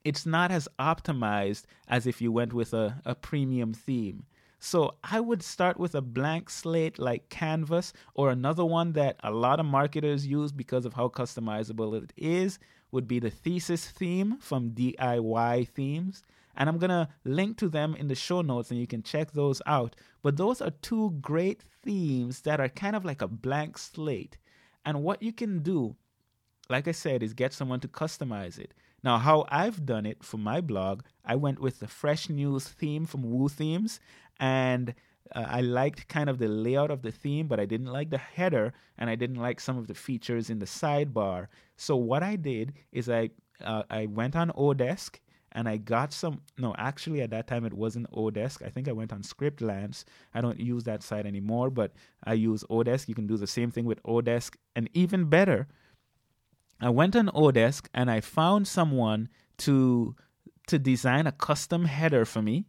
it's 0.06 0.25
not 0.25 0.51
as 0.51 0.70
optimized 0.80 1.63
as 1.88 2.08
if 2.08 2.22
you 2.22 2.32
went 2.32 2.54
with 2.54 2.74
a, 2.74 3.01
a 3.06 3.13
premium 3.13 3.74
theme. 3.74 4.25
So 4.60 4.96
I 5.04 5.20
would 5.20 5.42
start 5.42 5.78
with 5.78 5.96
a 5.96 6.01
blank 6.01 6.50
slate 6.50 7.00
like 7.00 7.30
Canvas 7.30 7.94
or 8.13 8.30
another 8.30 8.66
one 8.66 8.94
that 8.94 9.18
a 9.24 9.32
lot 9.32 9.60
of 9.60 9.66
marketers 9.66 10.28
use 10.28 10.51
because 10.51 10.86
of 10.86 10.94
how 10.94 11.08
customizable 11.08 12.01
it 12.01 12.12
is 12.18 12.60
would 12.92 13.08
be 13.08 13.20
the 13.20 13.30
thesis 13.30 13.89
theme 13.89 14.38
from 14.39 14.72
DIY 14.72 15.68
themes. 15.70 16.24
And 16.60 16.70
I'm 16.70 16.78
going 16.78 16.89
to 16.89 17.08
link 17.24 17.58
to 17.58 17.70
them 17.70 17.96
in 17.96 18.08
the 18.08 18.16
show 18.16 18.42
notes 18.42 18.70
and 18.70 18.80
you 18.80 18.86
can 18.86 19.01
check 19.01 19.32
those 19.32 19.62
out. 19.66 19.96
But 20.22 20.38
those 20.38 20.62
are 20.62 20.70
two 20.70 21.12
great 21.22 21.63
themes 21.84 22.42
that 22.42 22.60
are 22.60 22.70
kind 22.70 22.96
of 22.96 23.06
like 23.06 23.22
a 23.22 23.28
blank 23.28 23.78
slate. 23.78 24.38
And 24.86 25.01
what 25.01 25.24
you 25.24 25.34
can 25.34 25.60
do, 25.60 25.96
like 26.70 26.88
I 26.88 26.92
said, 26.92 27.24
is 27.24 27.34
get 27.34 27.54
someone 27.54 27.80
to 27.80 27.88
customize 27.88 28.60
it. 28.60 28.74
Now, 29.04 29.18
how 29.18 29.46
I've 29.50 29.86
done 29.86 30.06
it 30.06 30.24
for 30.24 30.38
my 30.38 30.62
blog, 30.62 31.04
I 31.24 31.36
went 31.36 31.60
with 31.60 31.80
the 31.80 31.88
fresh 31.88 32.30
news 32.30 32.68
theme 32.68 33.06
from 33.06 33.24
Woo 33.24 33.48
Themes, 33.48 34.00
and 34.39 34.94
uh, 35.34 35.46
I 35.48 35.62
liked 35.62 36.08
kind 36.08 36.30
of 36.30 36.38
the 36.38 36.48
layout 36.48 36.92
of 36.92 37.01
the 37.01 37.12
theme, 37.12 37.48
but 37.48 37.60
I 37.60 37.66
didn't 37.66 37.88
like 37.88 38.10
the 38.10 38.18
header, 38.18 38.74
and 38.98 39.10
I 39.10 39.16
didn't 39.16 39.38
like 39.38 39.60
some 39.62 39.78
of 39.78 39.88
the 39.88 39.94
features 39.94 40.50
in 40.50 40.60
the 40.60 40.66
sidebar. 40.66 41.48
So 41.78 41.96
what 41.96 42.24
I 42.24 42.36
did 42.36 42.74
is 42.92 43.10
I 43.10 43.30
uh, 43.63 43.84
I 43.89 44.06
went 44.06 44.36
on 44.36 44.51
Odesk 44.51 45.20
and 45.51 45.68
I 45.68 45.77
got 45.77 46.13
some. 46.13 46.41
No, 46.58 46.75
actually, 46.77 47.22
at 47.22 47.32
that 47.32 47.48
time 47.48 47.65
it 47.65 47.74
wasn't 47.74 48.12
Odesk. 48.12 48.65
I 48.65 48.70
think 48.70 48.88
I 48.88 48.91
went 48.91 49.13
on 49.13 49.22
Scriptlance. 49.22 50.03
I 50.34 50.41
don't 50.41 50.60
use 50.60 50.84
that 50.84 51.03
site 51.03 51.25
anymore, 51.25 51.70
but 51.70 51.94
I 52.24 52.34
use 52.34 52.63
Odesk. 52.70 53.08
You 53.08 53.15
can 53.15 53.27
do 53.27 53.38
the 53.38 53.48
same 53.48 53.72
thing 53.72 53.86
with 53.86 54.01
Odesk, 54.03 54.56
and 54.75 54.89
even 54.94 55.25
better, 55.25 55.68
I 56.82 56.89
went 56.89 57.15
on 57.15 57.27
Odesk 57.27 57.88
and 57.94 58.10
I 58.10 58.22
found 58.22 58.68
someone 58.68 59.29
to 59.60 60.15
to 60.68 60.79
design 60.79 61.27
a 61.27 61.32
custom 61.32 61.86
header 61.86 62.25
for 62.25 62.41
me 62.41 62.65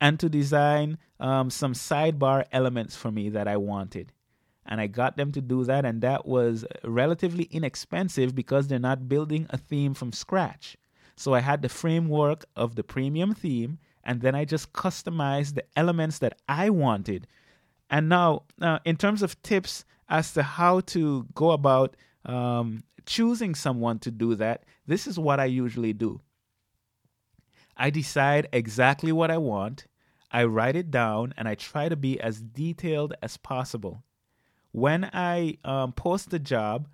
and 0.00 0.18
to 0.18 0.28
design 0.28 0.98
um, 1.20 1.50
some 1.50 1.74
sidebar 1.74 2.44
elements 2.52 2.96
for 2.96 3.10
me 3.10 3.28
that 3.28 3.46
I 3.46 3.56
wanted. 3.56 4.12
And 4.64 4.80
I 4.80 4.86
got 4.86 5.16
them 5.16 5.32
to 5.32 5.40
do 5.40 5.64
that, 5.64 5.84
and 5.86 6.02
that 6.02 6.26
was 6.26 6.64
relatively 6.84 7.44
inexpensive 7.44 8.34
because 8.34 8.68
they're 8.68 8.78
not 8.78 9.08
building 9.08 9.46
a 9.50 9.56
theme 9.56 9.94
from 9.94 10.12
scratch. 10.12 10.76
So 11.18 11.34
I 11.34 11.40
had 11.40 11.62
the 11.62 11.68
framework 11.68 12.44
of 12.54 12.76
the 12.76 12.84
premium 12.84 13.34
theme, 13.34 13.80
and 14.04 14.20
then 14.20 14.36
I 14.36 14.44
just 14.44 14.72
customized 14.72 15.56
the 15.56 15.64
elements 15.76 16.20
that 16.20 16.38
I 16.48 16.70
wanted. 16.70 17.26
And 17.90 18.08
now, 18.08 18.44
uh, 18.60 18.78
in 18.84 18.96
terms 18.96 19.22
of 19.22 19.42
tips 19.42 19.84
as 20.08 20.32
to 20.34 20.44
how 20.44 20.78
to 20.80 21.26
go 21.34 21.50
about 21.50 21.96
um, 22.24 22.84
choosing 23.04 23.56
someone 23.56 23.98
to 23.98 24.12
do 24.12 24.36
that, 24.36 24.62
this 24.86 25.08
is 25.08 25.18
what 25.18 25.40
I 25.40 25.46
usually 25.46 25.92
do. 25.92 26.20
I 27.76 27.90
decide 27.90 28.48
exactly 28.52 29.10
what 29.10 29.30
I 29.30 29.38
want, 29.38 29.86
I 30.30 30.44
write 30.44 30.76
it 30.76 30.92
down, 30.92 31.34
and 31.36 31.48
I 31.48 31.56
try 31.56 31.88
to 31.88 31.96
be 31.96 32.20
as 32.20 32.40
detailed 32.40 33.14
as 33.22 33.36
possible. 33.36 34.04
When 34.70 35.10
I 35.12 35.58
um, 35.64 35.92
post 35.92 36.30
the 36.30 36.38
job, 36.38 36.86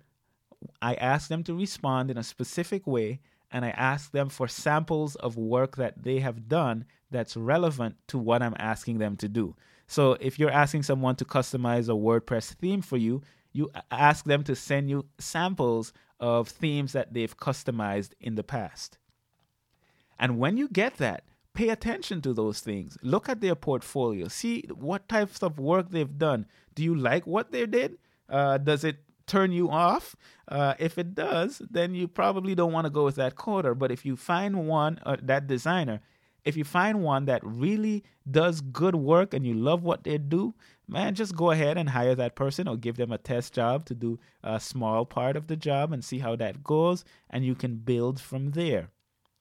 I 0.81 0.95
ask 0.95 1.29
them 1.29 1.43
to 1.43 1.53
respond 1.53 2.09
in 2.09 2.17
a 2.17 2.23
specific 2.23 2.87
way, 2.87 3.19
and 3.55 3.63
I 3.63 3.69
ask 3.69 4.11
them 4.11 4.27
for 4.27 4.49
samples 4.49 5.15
of 5.15 5.37
work 5.37 5.77
that 5.77 6.03
they 6.03 6.19
have 6.19 6.49
done 6.49 6.83
that's 7.09 7.37
relevant 7.37 7.95
to 8.09 8.17
what 8.17 8.43
I'm 8.43 8.55
asking 8.59 8.97
them 8.97 9.15
to 9.15 9.29
do. 9.29 9.55
So 9.87 10.17
if 10.19 10.37
you're 10.37 10.51
asking 10.51 10.83
someone 10.83 11.15
to 11.15 11.23
customize 11.23 11.87
a 11.87 11.93
WordPress 11.93 12.55
theme 12.55 12.81
for 12.81 12.97
you, 12.97 13.21
you 13.53 13.71
ask 13.89 14.25
them 14.25 14.43
to 14.43 14.57
send 14.57 14.89
you 14.89 15.05
samples 15.19 15.93
of 16.19 16.49
themes 16.49 16.91
that 16.91 17.13
they've 17.13 17.37
customized 17.37 18.09
in 18.19 18.35
the 18.35 18.43
past. 18.43 18.97
And 20.19 20.37
when 20.37 20.57
you 20.57 20.67
get 20.67 20.97
that, 20.97 21.23
pay 21.53 21.69
attention 21.69 22.21
to 22.23 22.33
those 22.33 22.59
things. 22.59 22.97
Look 23.01 23.29
at 23.29 23.39
their 23.39 23.55
portfolio. 23.55 24.27
See 24.27 24.65
what 24.73 25.07
types 25.07 25.41
of 25.41 25.59
work 25.59 25.91
they've 25.91 26.17
done. 26.17 26.45
Do 26.73 26.83
you 26.83 26.93
like 26.93 27.25
what 27.25 27.53
they 27.53 27.65
did? 27.67 27.99
Uh, 28.27 28.57
does 28.57 28.83
it 28.83 28.97
turn 29.27 29.51
you 29.51 29.69
off? 29.69 30.15
Uh, 30.47 30.73
if 30.79 30.97
it 30.97 31.15
does, 31.15 31.61
then 31.69 31.95
you 31.95 32.07
probably 32.07 32.55
don't 32.55 32.71
want 32.71 32.85
to 32.85 32.91
go 32.91 33.05
with 33.05 33.15
that 33.15 33.35
coder. 33.35 33.77
But 33.77 33.91
if 33.91 34.05
you 34.05 34.15
find 34.15 34.67
one, 34.67 34.99
uh, 35.05 35.17
that 35.21 35.47
designer, 35.47 36.01
if 36.43 36.55
you 36.55 36.63
find 36.63 37.01
one 37.01 37.25
that 37.25 37.41
really 37.43 38.03
does 38.29 38.61
good 38.61 38.95
work 38.95 39.33
and 39.33 39.45
you 39.45 39.55
love 39.55 39.83
what 39.83 40.03
they 40.03 40.19
do, 40.19 40.53
man, 40.87 41.15
just 41.15 41.35
go 41.35 41.49
ahead 41.49 41.77
and 41.77 41.89
hire 41.89 42.13
that 42.15 42.35
person 42.35 42.67
or 42.67 42.77
give 42.77 42.97
them 42.97 43.11
a 43.11 43.17
test 43.17 43.53
job 43.53 43.85
to 43.85 43.95
do 43.95 44.19
a 44.43 44.59
small 44.59 45.05
part 45.05 45.35
of 45.35 45.47
the 45.47 45.55
job 45.55 45.91
and 45.91 46.05
see 46.05 46.19
how 46.19 46.35
that 46.35 46.63
goes. 46.63 47.03
And 47.31 47.43
you 47.43 47.55
can 47.55 47.77
build 47.77 48.19
from 48.19 48.51
there. 48.51 48.89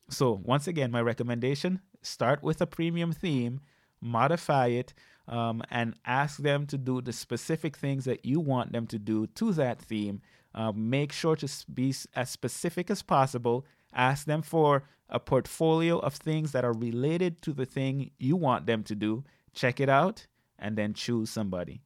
So, 0.08 0.40
once 0.42 0.66
again, 0.66 0.90
my 0.90 1.00
recommendation 1.02 1.80
start 2.02 2.42
with 2.42 2.60
a 2.60 2.66
premium 2.66 3.12
theme, 3.12 3.60
modify 4.00 4.68
it, 4.68 4.94
um, 5.28 5.62
and 5.70 5.94
ask 6.04 6.38
them 6.38 6.66
to 6.66 6.78
do 6.78 7.00
the 7.00 7.12
specific 7.12 7.76
things 7.76 8.04
that 8.04 8.24
you 8.24 8.40
want 8.40 8.72
them 8.72 8.86
to 8.88 8.98
do 8.98 9.26
to 9.28 9.52
that 9.52 9.80
theme. 9.80 10.20
Uh, 10.54 10.72
make 10.72 11.12
sure 11.12 11.36
to 11.36 11.48
be 11.72 11.94
as 12.14 12.30
specific 12.30 12.90
as 12.90 13.02
possible. 13.02 13.66
Ask 13.92 14.26
them 14.26 14.42
for 14.42 14.84
a 15.08 15.18
portfolio 15.18 15.98
of 15.98 16.14
things 16.14 16.52
that 16.52 16.64
are 16.64 16.72
related 16.72 17.42
to 17.42 17.52
the 17.52 17.66
thing 17.66 18.10
you 18.18 18.36
want 18.36 18.66
them 18.66 18.82
to 18.84 18.94
do. 18.94 19.24
Check 19.52 19.80
it 19.80 19.88
out 19.88 20.26
and 20.58 20.76
then 20.76 20.94
choose 20.94 21.30
somebody. 21.30 21.80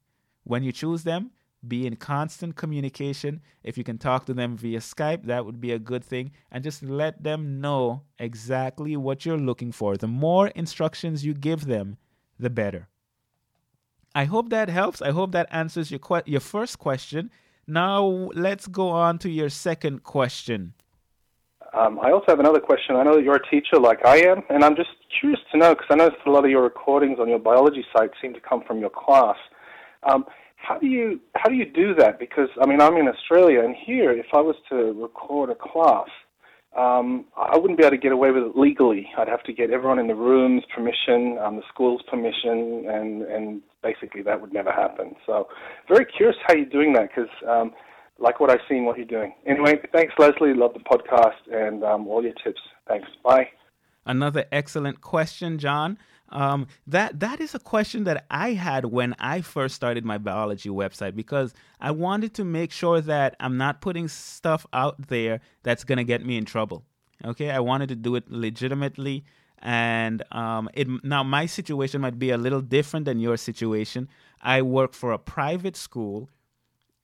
When 0.44 0.62
you 0.62 0.72
choose 0.72 1.04
them, 1.04 1.30
be 1.66 1.86
in 1.86 1.96
constant 1.96 2.56
communication. 2.56 3.40
If 3.64 3.76
you 3.76 3.84
can 3.84 3.98
talk 3.98 4.26
to 4.26 4.34
them 4.34 4.56
via 4.56 4.78
Skype, 4.78 5.24
that 5.24 5.44
would 5.44 5.60
be 5.60 5.72
a 5.72 5.78
good 5.78 6.04
thing. 6.04 6.30
And 6.52 6.62
just 6.62 6.82
let 6.82 7.22
them 7.22 7.60
know 7.60 8.02
exactly 8.18 8.96
what 8.96 9.26
you're 9.26 9.38
looking 9.38 9.72
for. 9.72 9.96
The 9.96 10.06
more 10.06 10.48
instructions 10.48 11.24
you 11.24 11.34
give 11.34 11.66
them, 11.66 11.96
the 12.38 12.50
better. 12.50 12.88
I 14.14 14.24
hope 14.24 14.50
that 14.50 14.68
helps. 14.68 15.02
I 15.02 15.10
hope 15.10 15.32
that 15.32 15.48
answers 15.50 15.90
your 15.90 16.00
que- 16.00 16.26
your 16.26 16.40
first 16.40 16.78
question. 16.78 17.30
Now 17.66 18.30
let's 18.34 18.66
go 18.66 18.88
on 18.88 19.18
to 19.18 19.30
your 19.30 19.50
second 19.50 20.02
question. 20.02 20.74
Um, 21.74 22.00
I 22.00 22.10
also 22.10 22.24
have 22.28 22.40
another 22.40 22.60
question. 22.60 22.96
I 22.96 23.02
know 23.02 23.16
that 23.16 23.22
you're 23.22 23.36
a 23.36 23.50
teacher 23.50 23.78
like 23.78 24.04
I 24.04 24.18
am, 24.18 24.42
and 24.48 24.64
I'm 24.64 24.74
just 24.74 24.88
curious 25.20 25.40
to 25.52 25.58
know 25.58 25.74
because 25.74 25.86
I 25.90 25.96
noticed 25.96 26.22
a 26.26 26.30
lot 26.30 26.44
of 26.44 26.50
your 26.50 26.62
recordings 26.62 27.18
on 27.20 27.28
your 27.28 27.38
biology 27.38 27.84
site 27.94 28.10
seem 28.22 28.32
to 28.34 28.40
come 28.40 28.62
from 28.66 28.78
your 28.80 28.90
class. 28.90 29.36
Um, 30.04 30.24
how 30.56 30.78
do 30.78 30.86
you 30.86 31.20
how 31.36 31.48
do 31.48 31.54
you 31.54 31.66
do 31.66 31.94
that? 31.94 32.18
Because 32.18 32.48
I 32.60 32.66
mean, 32.66 32.80
I'm 32.80 32.96
in 32.96 33.06
Australia, 33.06 33.62
and 33.62 33.76
here, 33.76 34.10
if 34.10 34.26
I 34.34 34.40
was 34.40 34.56
to 34.70 34.92
record 35.00 35.50
a 35.50 35.54
class, 35.54 36.08
um, 36.76 37.26
I 37.36 37.56
wouldn't 37.56 37.78
be 37.78 37.84
able 37.84 37.96
to 37.96 38.02
get 38.02 38.12
away 38.12 38.30
with 38.30 38.44
it 38.44 38.56
legally. 38.56 39.08
I'd 39.16 39.28
have 39.28 39.42
to 39.44 39.52
get 39.52 39.70
everyone 39.70 39.98
in 39.98 40.06
the 40.06 40.14
room's 40.14 40.64
permission, 40.74 41.38
um, 41.38 41.56
the 41.56 41.62
school's 41.72 42.02
permission, 42.10 42.86
and 42.88 43.22
and 43.22 43.62
basically 43.82 44.22
that 44.22 44.40
would 44.40 44.52
never 44.52 44.72
happen. 44.72 45.14
So, 45.26 45.48
very 45.88 46.04
curious 46.04 46.36
how 46.46 46.54
you're 46.54 46.66
doing 46.66 46.92
that 46.94 47.08
because. 47.14 47.30
Um, 47.48 47.72
like 48.20 48.40
what 48.40 48.50
I've 48.50 48.58
seen, 48.68 48.84
what 48.84 48.96
you're 48.96 49.06
doing. 49.06 49.32
Anyway, 49.46 49.80
thanks, 49.92 50.12
Leslie. 50.18 50.52
Love 50.52 50.74
the 50.74 50.80
podcast 50.80 51.36
and 51.52 51.84
um, 51.84 52.08
all 52.08 52.20
your 52.20 52.32
tips. 52.44 52.60
Thanks. 52.88 53.08
Bye. 53.24 53.48
Another 54.04 54.46
excellent 54.50 55.00
question, 55.00 55.58
John. 55.58 55.98
Um, 56.30 56.66
that 56.86 57.20
that 57.20 57.40
is 57.40 57.54
a 57.54 57.58
question 57.58 58.04
that 58.04 58.26
I 58.30 58.52
had 58.52 58.86
when 58.86 59.14
I 59.18 59.40
first 59.40 59.74
started 59.74 60.04
my 60.04 60.18
biology 60.18 60.68
website 60.68 61.14
because 61.14 61.54
I 61.80 61.90
wanted 61.90 62.34
to 62.34 62.44
make 62.44 62.70
sure 62.70 63.00
that 63.00 63.34
I'm 63.40 63.56
not 63.56 63.80
putting 63.80 64.08
stuff 64.08 64.66
out 64.72 65.08
there 65.08 65.40
that's 65.62 65.84
gonna 65.84 66.04
get 66.04 66.24
me 66.24 66.36
in 66.36 66.44
trouble. 66.44 66.84
Okay, 67.24 67.50
I 67.50 67.60
wanted 67.60 67.88
to 67.88 67.96
do 67.96 68.14
it 68.14 68.30
legitimately, 68.30 69.24
and 69.60 70.22
um, 70.32 70.68
it 70.74 70.88
now 71.04 71.22
my 71.22 71.46
situation 71.46 72.00
might 72.00 72.18
be 72.18 72.30
a 72.30 72.38
little 72.38 72.60
different 72.60 73.06
than 73.06 73.18
your 73.18 73.36
situation. 73.36 74.08
I 74.40 74.62
work 74.62 74.94
for 74.94 75.12
a 75.12 75.18
private 75.18 75.76
school. 75.76 76.30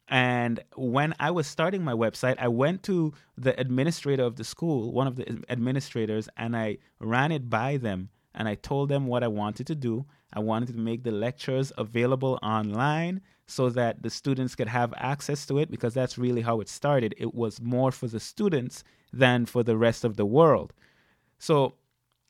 And 0.07 0.63
when 0.77 1.15
I 1.19 1.31
was 1.31 1.47
starting 1.47 1.83
my 1.83 1.95
website, 1.95 2.37
I 2.39 2.49
went 2.49 2.83
to 2.85 3.15
the 3.39 3.59
administrator 3.59 4.23
of 4.23 4.37
the 4.37 4.45
school, 4.45 4.93
one 4.93 5.07
of 5.07 5.17
the 5.17 5.43
administrators, 5.49 6.29
and 6.37 6.55
I 6.55 6.77
ran 7.01 7.33
it 7.33 7.49
by 7.49 7.79
them 7.79 8.11
and 8.35 8.47
I 8.47 8.57
told 8.57 8.91
them 8.91 9.07
what 9.07 9.23
I 9.23 9.29
wanted 9.29 9.67
to 9.69 9.75
do. 9.75 10.05
I 10.33 10.41
wanted 10.41 10.69
to 10.75 10.79
make 10.79 11.05
the 11.05 11.13
lectures 11.13 11.73
available 11.79 12.39
online 12.43 13.23
so 13.47 13.71
that 13.71 14.03
the 14.03 14.11
students 14.11 14.55
could 14.55 14.69
have 14.69 14.93
access 14.97 15.47
to 15.47 15.59
it 15.59 15.71
because 15.71 15.95
that's 15.95 16.19
really 16.19 16.43
how 16.43 16.61
it 16.61 16.69
started. 16.69 17.15
It 17.17 17.35
was 17.35 17.61
more 17.61 17.93
for 17.93 18.09
the 18.09 18.21
students 18.21 18.85
than 19.13 19.47
for 19.47 19.63
the 19.63 19.77
rest 19.77 20.05
of 20.05 20.17
the 20.17 20.27
world. 20.27 20.73
So 21.39 21.75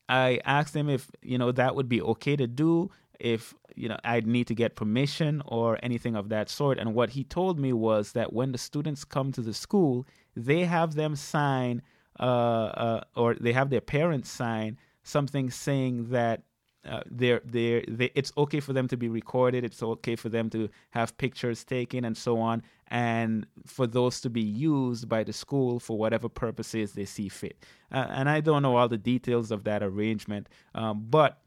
I 0.08 0.40
asked 0.44 0.74
him 0.74 0.88
if 0.88 1.10
you 1.22 1.38
know 1.38 1.52
that 1.52 1.74
would 1.74 1.88
be 1.88 2.02
okay 2.02 2.36
to 2.36 2.46
do 2.46 2.90
if 3.20 3.54
you 3.74 3.88
know 3.88 3.98
I'd 4.04 4.26
need 4.26 4.46
to 4.48 4.54
get 4.54 4.76
permission 4.76 5.42
or 5.46 5.78
anything 5.82 6.16
of 6.16 6.28
that 6.28 6.48
sort. 6.48 6.78
And 6.78 6.94
what 6.94 7.10
he 7.10 7.24
told 7.24 7.58
me 7.58 7.72
was 7.72 8.12
that 8.12 8.32
when 8.32 8.52
the 8.52 8.58
students 8.58 9.04
come 9.04 9.32
to 9.32 9.40
the 9.40 9.54
school, 9.54 10.06
they 10.36 10.64
have 10.64 10.94
them 10.94 11.16
sign 11.16 11.82
uh, 12.20 12.22
uh, 12.22 13.00
or 13.16 13.34
they 13.34 13.52
have 13.52 13.70
their 13.70 13.80
parents 13.80 14.30
sign 14.30 14.78
something 15.02 15.50
saying 15.50 16.10
that 16.10 16.42
uh, 16.84 17.00
they're, 17.10 17.40
they're, 17.44 17.82
they, 17.88 18.10
it's 18.14 18.32
okay 18.36 18.60
for 18.60 18.72
them 18.72 18.86
to 18.88 18.96
be 18.96 19.08
recorded, 19.08 19.64
it's 19.64 19.82
okay 19.82 20.16
for 20.16 20.28
them 20.28 20.50
to 20.50 20.68
have 20.90 21.16
pictures 21.16 21.64
taken, 21.64 22.04
and 22.04 22.16
so 22.16 22.38
on, 22.38 22.62
and 22.88 23.46
for 23.66 23.86
those 23.86 24.20
to 24.20 24.30
be 24.30 24.42
used 24.42 25.08
by 25.08 25.24
the 25.24 25.32
school 25.32 25.80
for 25.80 25.96
whatever 25.96 26.28
purposes 26.28 26.92
they 26.92 27.04
see 27.04 27.28
fit. 27.28 27.64
Uh, 27.92 28.06
and 28.10 28.28
I 28.28 28.40
don't 28.40 28.62
know 28.62 28.76
all 28.76 28.88
the 28.88 28.98
details 28.98 29.50
of 29.50 29.64
that 29.64 29.82
arrangement, 29.82 30.48
um, 30.74 31.06
but 31.08 31.40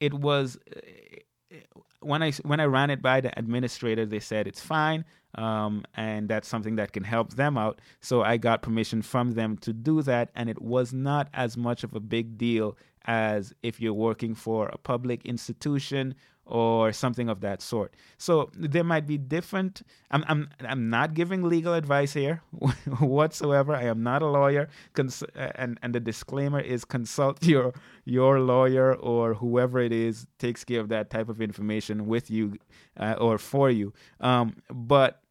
it 0.00 0.14
was 0.14 0.58
when 2.00 2.22
I 2.22 2.32
when 2.42 2.60
I 2.60 2.64
ran 2.64 2.90
it 2.90 3.02
by 3.02 3.20
the 3.20 3.36
administrator, 3.38 4.06
they 4.06 4.20
said 4.20 4.46
it's 4.46 4.60
fine, 4.60 5.04
um, 5.34 5.84
and 5.94 6.28
that's 6.28 6.48
something 6.48 6.76
that 6.76 6.92
can 6.92 7.04
help 7.04 7.34
them 7.34 7.58
out. 7.58 7.80
So 8.00 8.22
I 8.22 8.36
got 8.36 8.62
permission 8.62 9.02
from 9.02 9.34
them 9.34 9.56
to 9.58 9.72
do 9.72 10.02
that, 10.02 10.30
and 10.34 10.48
it 10.48 10.60
was 10.62 10.92
not 10.92 11.28
as 11.34 11.56
much 11.56 11.84
of 11.84 11.94
a 11.94 12.00
big 12.00 12.38
deal 12.38 12.76
as 13.06 13.52
if 13.62 13.80
you're 13.80 13.94
working 13.94 14.34
for 14.34 14.68
a 14.68 14.78
public 14.78 15.24
institution 15.24 16.14
or 16.48 16.92
something 16.92 17.28
of 17.28 17.40
that 17.42 17.62
sort. 17.62 17.94
So 18.16 18.50
there 18.54 18.84
might 18.84 19.06
be 19.06 19.18
different. 19.18 19.82
I'm 20.10 20.24
I'm 20.26 20.48
I'm 20.60 20.90
not 20.90 21.14
giving 21.14 21.42
legal 21.42 21.74
advice 21.74 22.14
here 22.14 22.42
whatsoever. 22.98 23.74
I 23.74 23.84
am 23.84 24.02
not 24.02 24.22
a 24.22 24.26
lawyer. 24.26 24.68
Cons- 24.94 25.22
and 25.34 25.78
and 25.82 25.94
the 25.94 26.00
disclaimer 26.00 26.60
is 26.60 26.84
consult 26.84 27.44
your 27.46 27.74
your 28.04 28.40
lawyer 28.40 28.94
or 28.94 29.34
whoever 29.34 29.78
it 29.78 29.92
is 29.92 30.26
takes 30.38 30.64
care 30.64 30.80
of 30.80 30.88
that 30.88 31.10
type 31.10 31.28
of 31.28 31.40
information 31.40 32.06
with 32.06 32.30
you 32.30 32.56
uh, 32.96 33.14
or 33.18 33.38
for 33.38 33.70
you. 33.70 33.92
Um, 34.20 34.56
but 34.72 35.22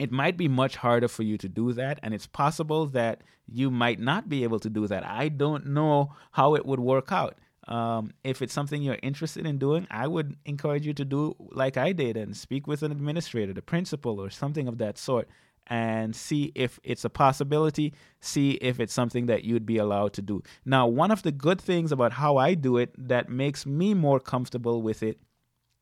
it 0.00 0.10
might 0.10 0.36
be 0.36 0.48
much 0.48 0.76
harder 0.76 1.06
for 1.06 1.22
you 1.22 1.38
to 1.38 1.48
do 1.48 1.72
that 1.72 2.00
and 2.02 2.12
it's 2.12 2.26
possible 2.26 2.86
that 2.86 3.22
you 3.46 3.70
might 3.70 4.00
not 4.00 4.28
be 4.28 4.42
able 4.42 4.58
to 4.58 4.68
do 4.68 4.86
that 4.86 5.06
i 5.06 5.28
don't 5.28 5.66
know 5.66 6.12
how 6.32 6.54
it 6.54 6.66
would 6.66 6.80
work 6.80 7.12
out 7.12 7.38
um, 7.66 8.12
if 8.22 8.42
it's 8.42 8.52
something 8.52 8.82
you're 8.82 8.98
interested 9.02 9.46
in 9.46 9.58
doing, 9.58 9.86
I 9.90 10.06
would 10.06 10.36
encourage 10.44 10.86
you 10.86 10.92
to 10.94 11.04
do 11.04 11.34
like 11.50 11.76
I 11.76 11.92
did 11.92 12.16
and 12.16 12.36
speak 12.36 12.66
with 12.66 12.82
an 12.82 12.92
administrator, 12.92 13.52
the 13.52 13.62
principal, 13.62 14.20
or 14.20 14.30
something 14.30 14.68
of 14.68 14.78
that 14.78 14.98
sort, 14.98 15.28
and 15.66 16.14
see 16.14 16.52
if 16.54 16.78
it's 16.84 17.04
a 17.04 17.10
possibility, 17.10 17.94
see 18.20 18.52
if 18.52 18.80
it's 18.80 18.92
something 18.92 19.26
that 19.26 19.44
you'd 19.44 19.64
be 19.64 19.78
allowed 19.78 20.12
to 20.14 20.22
do. 20.22 20.42
Now, 20.64 20.86
one 20.86 21.10
of 21.10 21.22
the 21.22 21.32
good 21.32 21.60
things 21.60 21.90
about 21.90 22.12
how 22.12 22.36
I 22.36 22.54
do 22.54 22.76
it 22.76 22.94
that 22.98 23.30
makes 23.30 23.64
me 23.64 23.94
more 23.94 24.20
comfortable 24.20 24.82
with 24.82 25.02
it 25.02 25.20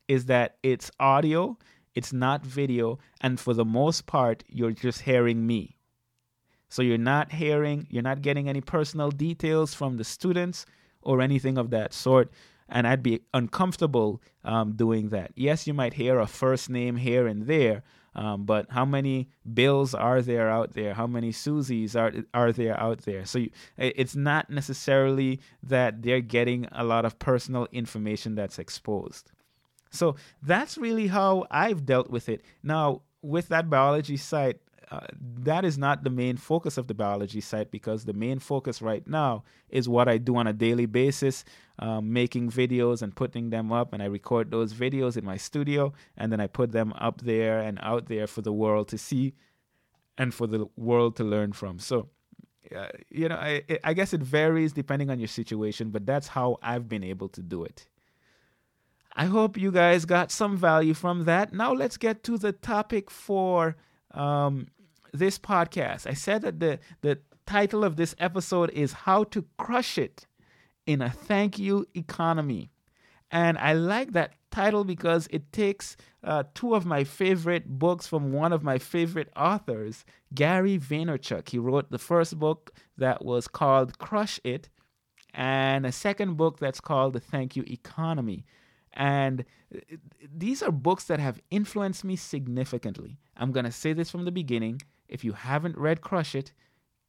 is 0.07 0.27
that 0.27 0.57
it's 0.63 0.91
audio, 1.01 1.59
it's 1.95 2.13
not 2.13 2.47
video, 2.47 2.99
and 3.21 3.41
for 3.41 3.55
the 3.55 3.65
most 3.65 4.07
part, 4.07 4.45
you're 4.49 4.73
just 4.73 5.01
hearing 5.01 5.47
me. 5.47 5.77
So 6.69 6.81
you're 6.81 6.97
not 6.97 7.33
hearing, 7.33 7.87
you're 7.91 8.03
not 8.03 8.23
getting 8.23 8.49
any 8.49 8.61
personal 8.61 9.11
details 9.11 9.75
from 9.75 9.97
the 9.97 10.05
students 10.05 10.65
or 11.03 11.21
anything 11.21 11.59
of 11.59 11.71
that 11.71 11.93
sort. 11.93 12.31
And 12.69 12.87
I'd 12.87 13.03
be 13.03 13.21
uncomfortable 13.35 14.23
um, 14.45 14.73
doing 14.73 15.11
that. 15.11 15.33
Yes, 15.35 15.67
you 15.67 15.75
might 15.75 15.95
hear 15.95 16.19
a 16.19 16.27
first 16.27 16.71
name 16.71 16.97
here 16.97 17.27
and 17.27 17.47
there, 17.47 17.83
um, 18.15 18.45
but 18.45 18.67
how 18.71 18.85
many 18.85 19.29
Bills 19.53 19.95
are 19.95 20.23
there 20.23 20.49
out 20.51 20.73
there? 20.73 20.95
How 20.95 21.07
many 21.07 21.33
Susies 21.33 21.95
are 21.97 22.13
are 22.33 22.53
there 22.53 22.79
out 22.79 23.01
there? 23.01 23.25
So 23.25 23.39
you, 23.39 23.51
it's 23.77 24.17
not 24.17 24.51
necessarily 24.51 25.41
that 25.63 26.03
they're 26.03 26.21
getting 26.21 26.67
a 26.73 26.85
lot 26.85 27.05
of 27.05 27.19
personal 27.19 27.69
information 27.73 28.35
that's 28.35 28.59
exposed. 28.59 29.33
So 29.91 30.17
that's 30.43 30.79
really 30.79 31.09
how 31.09 31.47
I've 31.51 31.85
dealt 31.85 32.11
with 32.11 32.29
it. 32.29 32.43
Now, 32.63 33.03
with 33.21 33.49
that 33.49 33.69
biology 33.69 34.17
site, 34.17 34.61
uh, 34.93 35.07
that 35.39 35.65
is 35.65 35.79
not 35.79 36.05
the 36.05 36.11
main 36.11 36.37
focus 36.37 36.77
of 36.77 36.87
the 36.87 36.93
biology 36.93 37.41
site 37.41 37.71
because 37.71 38.05
the 38.05 38.13
main 38.13 38.39
focus 38.39 38.83
right 38.83 39.09
now 39.09 39.43
is 39.71 39.89
what 39.89 40.07
I 40.07 40.19
do 40.19 40.37
on 40.37 40.47
a 40.47 40.53
daily 40.53 40.85
basis, 40.85 41.47
um, 41.79 42.13
making 42.13 42.51
videos 42.51 43.01
and 43.01 43.17
putting 43.17 43.49
them 43.49 43.73
up. 43.73 43.95
And 43.95 44.03
I 44.03 44.07
record 44.07 44.51
those 44.51 44.75
videos 44.75 45.17
in 45.17 45.25
my 45.25 45.39
studio 45.39 45.95
and 46.19 46.31
then 46.31 46.41
I 46.41 46.47
put 46.47 46.73
them 46.73 46.93
up 46.99 47.23
there 47.23 47.59
and 47.59 47.79
out 47.81 48.09
there 48.09 48.27
for 48.27 48.43
the 48.43 48.53
world 48.53 48.89
to 48.89 48.99
see 48.99 49.33
and 50.19 50.35
for 50.35 50.47
the 50.47 50.67
world 50.77 51.17
to 51.17 51.25
learn 51.25 51.55
from. 51.55 51.79
So, 51.79 52.11
uh, 52.77 52.89
you 53.09 53.31
know, 53.31 53.37
I, 53.37 53.63
I 53.83 53.95
guess 53.95 54.13
it 54.13 54.21
varies 54.21 54.75
depending 54.75 55.09
on 55.09 55.19
your 55.19 55.29
situation, 55.29 55.89
but 55.89 56.05
that's 56.05 56.29
how 56.29 56.59
I've 56.61 56.87
been 56.87 57.03
able 57.03 57.31
to 57.31 57.41
do 57.41 57.65
it. 57.65 57.87
I 59.17 59.25
hope 59.25 59.57
you 59.57 59.73
guys 59.73 60.05
got 60.05 60.31
some 60.31 60.59
value 60.59 60.93
from 60.93 61.25
that. 61.25 61.55
Now 61.55 61.73
let's 61.73 61.97
get 61.97 62.23
to 62.25 62.37
the 62.37 62.53
topic 62.53 63.11
for 63.11 63.77
um, 64.11 64.67
this 65.13 65.39
podcast. 65.39 66.07
I 66.07 66.15
said 66.15 66.43
that 66.43 66.61
the, 66.61 66.79
the 67.01 67.19
title 67.47 67.85
of 67.85 67.97
this 67.97 68.15
episode 68.19 68.71
is 68.71 68.93
How 68.93 69.25
to 69.25 69.45
Crush 69.59 69.99
It 69.99 70.27
in 70.87 71.03
a 71.03 71.11
Thank 71.11 71.59
You 71.59 71.87
Economy. 71.95 72.71
And 73.31 73.57
I 73.59 73.73
like 73.73 74.13
that 74.13 74.35
title 74.51 74.85
because 74.85 75.27
it 75.31 75.53
takes 75.53 75.97
uh, 76.23 76.45
two 76.55 76.75
of 76.75 76.85
my 76.85 77.05
favorite 77.05 77.67
books 77.67 78.07
from 78.07 78.33
one 78.33 78.53
of 78.53 78.63
my 78.63 78.79
favorite 78.79 79.31
authors, 79.35 80.05
Gary 80.35 80.79
Vaynerchuk. 80.79 81.49
He 81.49 81.59
wrote 81.59 81.91
the 81.91 81.99
first 81.99 82.39
book 82.39 82.73
that 82.99 83.25
was 83.25 83.49
called 83.49 83.99
Crush 83.99 84.39
It, 84.45 84.69
and 85.33 85.87
a 85.87 85.93
second 85.93 86.37
book 86.37 86.59
that's 86.59 86.81
called 86.81 87.15
The 87.15 87.21
Thank 87.21 87.57
You 87.57 87.65
Economy. 87.67 88.45
And 88.93 89.47
uh, 89.75 89.79
these 90.37 90.63
are 90.63 90.71
books 90.71 91.05
that 91.05 91.19
have 91.19 91.41
influenced 91.51 92.05
me 92.05 92.17
significantly. 92.17 93.19
I'm 93.39 93.51
going 93.51 93.65
to 93.65 93.73
say 93.73 93.95
this 93.95 94.11
from 94.11 94.27
the 94.27 94.33
beginning. 94.33 94.83
If 95.13 95.25
you 95.25 95.33
haven't 95.33 95.77
read 95.79 96.01
Crush 96.01 96.35
It, 96.35 96.53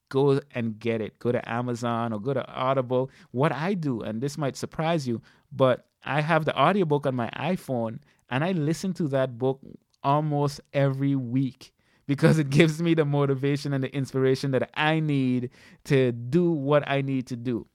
go 0.10 0.40
and 0.54 0.80
get 0.80 1.02
it. 1.02 1.18
Go 1.20 1.32
to 1.32 1.50
Amazon 1.50 2.14
or 2.14 2.20
go 2.20 2.34
to 2.34 2.48
Audible. 2.48 3.10
What 3.32 3.52
I 3.52 3.74
do, 3.74 4.02
and 4.02 4.22
this 4.22 4.38
might 4.38 4.56
surprise 4.56 5.08
you, 5.08 5.22
but 5.52 5.88
I 6.04 6.22
have 6.22 6.46
the 6.46 6.58
audiobook 6.60 7.06
on 7.06 7.16
my 7.16 7.30
iPhone 7.30 8.00
and 8.30 8.44
I 8.44 8.52
listen 8.52 8.94
to 8.94 9.08
that 9.10 9.38
book 9.38 9.60
almost 10.04 10.60
every 10.74 11.16
week 11.16 11.72
because 12.08 12.38
it 12.38 12.50
gives 12.50 12.82
me 12.82 12.94
the 12.94 13.06
motivation 13.06 13.74
and 13.74 13.84
the 13.84 13.96
inspiration 13.96 14.52
that 14.52 14.70
I 14.74 15.00
need 15.00 15.50
to 15.86 16.12
do 16.12 16.52
what 16.52 16.88
I 16.88 17.02
need 17.02 17.28
to 17.28 17.36
do. 17.36 17.68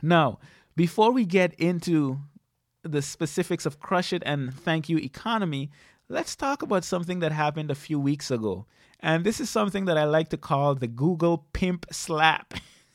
Now, 0.00 0.38
before 0.74 1.12
we 1.12 1.24
get 1.24 1.54
into 1.54 2.18
the 2.82 3.02
specifics 3.02 3.66
of 3.66 3.78
Crush 3.78 4.12
It 4.12 4.22
and 4.24 4.54
Thank 4.54 4.88
You 4.88 4.98
Economy, 4.98 5.70
let's 6.08 6.34
talk 6.34 6.62
about 6.62 6.84
something 6.84 7.20
that 7.20 7.32
happened 7.32 7.70
a 7.70 7.76
few 7.76 8.00
weeks 8.00 8.30
ago. 8.30 8.66
And 9.02 9.24
this 9.24 9.40
is 9.40 9.50
something 9.50 9.86
that 9.86 9.98
I 9.98 10.04
like 10.04 10.28
to 10.28 10.36
call 10.36 10.74
the 10.74 10.86
Google 10.86 11.46
pimp 11.52 11.86
slap. 11.90 12.54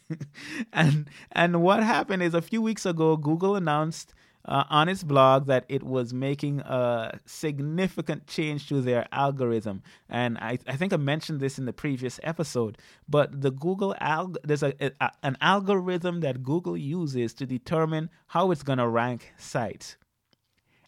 and 0.74 1.10
and 1.34 1.62
what 1.62 1.84
happened 1.84 2.24
is 2.24 2.34
a 2.34 2.42
few 2.42 2.62
weeks 2.62 2.86
ago 2.86 3.18
Google 3.18 3.58
announced 3.58 4.14
uh, 4.48 4.64
on 4.70 4.88
its 4.88 5.04
blog 5.04 5.46
that 5.48 5.66
it 5.68 5.84
was 5.84 6.14
making 6.14 6.62
a 6.62 7.20
significant 7.26 8.28
change 8.28 8.70
to 8.70 8.82
their 8.82 9.06
algorithm. 9.12 9.84
And 10.10 10.38
I, 10.38 10.58
I 10.68 10.78
think 10.78 10.94
I 10.94 10.98
mentioned 10.98 11.42
this 11.42 11.60
in 11.60 11.66
the 11.66 11.74
previous 11.74 12.20
episode, 12.24 12.78
but 13.10 13.42
the 13.42 13.52
Google 13.52 13.94
alg- 14.02 14.38
there's 14.44 14.64
a, 14.64 14.74
a, 15.02 15.12
an 15.22 15.38
algorithm 15.42 16.22
that 16.22 16.44
Google 16.44 16.78
uses 16.78 17.34
to 17.36 17.46
determine 17.46 18.10
how 18.28 18.52
it's 18.52 18.64
going 18.64 18.80
to 18.80 18.88
rank 18.88 19.34
sites. 19.38 19.98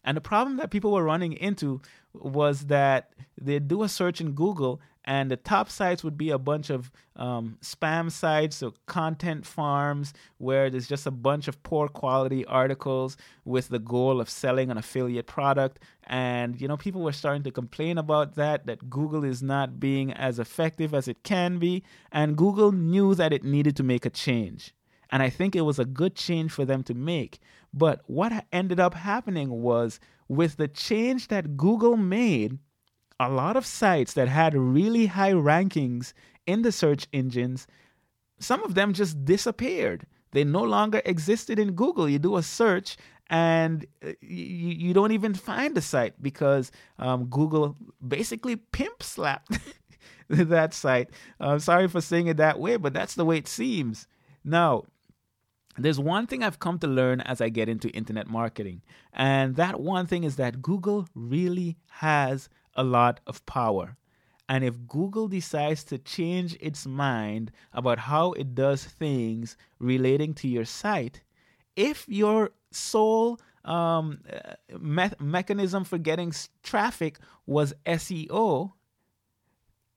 And 0.02 0.16
the 0.16 0.22
problem 0.22 0.56
that 0.56 0.70
people 0.70 0.92
were 0.92 1.04
running 1.04 1.34
into 1.34 1.82
was 2.14 2.66
that 2.66 3.12
they 3.38 3.58
do 3.58 3.82
a 3.82 3.88
search 3.88 4.20
in 4.22 4.32
Google 4.32 4.80
and 5.04 5.30
the 5.30 5.36
top 5.36 5.70
sites 5.70 6.04
would 6.04 6.18
be 6.18 6.30
a 6.30 6.38
bunch 6.38 6.68
of 6.68 6.90
um, 7.16 7.56
spam 7.62 8.10
sites 8.10 8.62
or 8.62 8.72
content 8.86 9.46
farms 9.46 10.12
where 10.38 10.68
there's 10.68 10.88
just 10.88 11.06
a 11.06 11.10
bunch 11.10 11.48
of 11.48 11.62
poor 11.62 11.88
quality 11.88 12.44
articles 12.44 13.16
with 13.44 13.68
the 13.68 13.78
goal 13.78 14.20
of 14.20 14.28
selling 14.28 14.70
an 14.70 14.76
affiliate 14.76 15.26
product. 15.26 15.78
And 16.04 16.60
you 16.60 16.68
know 16.68 16.76
people 16.76 17.02
were 17.02 17.12
starting 17.12 17.42
to 17.44 17.50
complain 17.50 17.96
about 17.96 18.34
that 18.34 18.66
that 18.66 18.90
google 18.90 19.24
is 19.24 19.42
not 19.42 19.80
being 19.80 20.12
as 20.12 20.38
effective 20.38 20.92
as 20.92 21.08
it 21.08 21.22
can 21.22 21.58
be. 21.58 21.82
And 22.12 22.36
google 22.36 22.72
knew 22.72 23.14
that 23.14 23.32
it 23.32 23.44
needed 23.44 23.76
to 23.76 23.82
make 23.82 24.04
a 24.04 24.10
change. 24.10 24.74
And 25.10 25.22
i 25.22 25.30
think 25.30 25.56
it 25.56 25.62
was 25.62 25.78
a 25.78 25.84
good 25.84 26.14
change 26.14 26.52
for 26.52 26.64
them 26.64 26.82
to 26.84 26.94
make. 26.94 27.38
But 27.72 28.02
what 28.06 28.44
ended 28.52 28.80
up 28.80 28.94
happening 28.94 29.48
was 29.48 29.98
with 30.28 30.56
the 30.56 30.68
change 30.68 31.28
that 31.28 31.56
google 31.56 31.96
made 31.96 32.58
a 33.20 33.28
lot 33.28 33.54
of 33.54 33.66
sites 33.66 34.14
that 34.14 34.28
had 34.28 34.54
really 34.54 35.06
high 35.06 35.32
rankings 35.32 36.14
in 36.46 36.62
the 36.62 36.72
search 36.72 37.06
engines, 37.12 37.66
some 38.40 38.64
of 38.64 38.74
them 38.74 38.94
just 38.94 39.24
disappeared. 39.26 40.06
They 40.32 40.42
no 40.42 40.62
longer 40.62 41.02
existed 41.04 41.58
in 41.58 41.72
Google. 41.72 42.08
You 42.08 42.18
do 42.18 42.36
a 42.36 42.42
search 42.42 42.96
and 43.28 43.84
uh, 44.02 44.12
you, 44.22 44.86
you 44.86 44.94
don't 44.94 45.12
even 45.12 45.34
find 45.34 45.76
the 45.76 45.82
site 45.82 46.20
because 46.22 46.72
um, 46.98 47.26
Google 47.26 47.76
basically 48.06 48.56
pimp 48.56 49.02
slapped 49.02 49.58
that 50.28 50.72
site. 50.72 51.10
I'm 51.38 51.60
sorry 51.60 51.88
for 51.88 52.00
saying 52.00 52.28
it 52.28 52.38
that 52.38 52.58
way, 52.58 52.76
but 52.76 52.94
that's 52.94 53.16
the 53.16 53.26
way 53.26 53.36
it 53.36 53.48
seems. 53.48 54.08
Now, 54.42 54.84
there's 55.76 56.00
one 56.00 56.26
thing 56.26 56.42
I've 56.42 56.58
come 56.58 56.78
to 56.78 56.86
learn 56.86 57.20
as 57.20 57.42
I 57.42 57.50
get 57.50 57.68
into 57.68 57.90
internet 57.90 58.28
marketing, 58.28 58.82
and 59.12 59.56
that 59.56 59.80
one 59.80 60.06
thing 60.06 60.24
is 60.24 60.36
that 60.36 60.62
Google 60.62 61.06
really 61.14 61.76
has 61.88 62.48
a 62.74 62.84
lot 62.84 63.20
of 63.26 63.44
power. 63.46 63.96
And 64.48 64.64
if 64.64 64.86
Google 64.88 65.28
decides 65.28 65.84
to 65.84 65.98
change 65.98 66.56
its 66.60 66.84
mind 66.84 67.52
about 67.72 67.98
how 67.98 68.32
it 68.32 68.54
does 68.54 68.84
things 68.84 69.56
relating 69.78 70.34
to 70.34 70.48
your 70.48 70.64
site, 70.64 71.22
if 71.76 72.04
your 72.08 72.50
sole 72.72 73.38
um, 73.64 74.20
me- 74.78 75.12
mechanism 75.20 75.84
for 75.84 75.98
getting 75.98 76.32
traffic 76.62 77.18
was 77.46 77.74
SEO, 77.86 78.72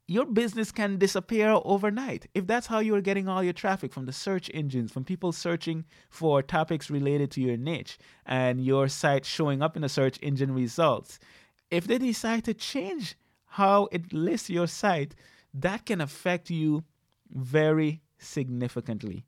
your 0.05 0.25
business 0.25 0.71
can 0.71 0.97
disappear 0.97 1.59
overnight. 1.63 2.27
If 2.35 2.45
that's 2.45 2.67
how 2.67 2.79
you're 2.79 3.01
getting 3.01 3.27
all 3.27 3.43
your 3.43 3.53
traffic 3.53 3.93
from 3.93 4.05
the 4.05 4.11
search 4.11 4.51
engines, 4.53 4.91
from 4.91 5.05
people 5.05 5.31
searching 5.31 5.85
for 6.09 6.43
topics 6.43 6.89
related 6.89 7.31
to 7.31 7.41
your 7.41 7.57
niche, 7.57 7.97
and 8.25 8.63
your 8.63 8.89
site 8.89 9.25
showing 9.25 9.61
up 9.61 9.75
in 9.75 9.81
the 9.81 9.89
search 9.89 10.19
engine 10.21 10.53
results, 10.53 11.19
if 11.73 11.87
they 11.87 11.97
decide 11.97 12.43
to 12.45 12.53
change 12.53 13.15
how 13.45 13.87
it 13.91 14.13
lists 14.13 14.49
your 14.49 14.67
site, 14.67 15.15
that 15.53 15.85
can 15.85 16.01
affect 16.01 16.49
you 16.49 16.83
very 17.31 18.01
significantly. 18.17 19.25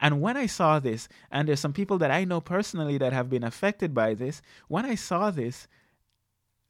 And 0.00 0.20
when 0.20 0.36
I 0.36 0.46
saw 0.46 0.80
this, 0.80 1.08
and 1.30 1.48
there's 1.48 1.60
some 1.60 1.72
people 1.72 1.98
that 1.98 2.10
I 2.10 2.24
know 2.24 2.40
personally 2.40 2.98
that 2.98 3.12
have 3.12 3.30
been 3.30 3.44
affected 3.44 3.94
by 3.94 4.14
this, 4.14 4.42
when 4.68 4.84
I 4.84 4.96
saw 4.96 5.30
this, 5.30 5.68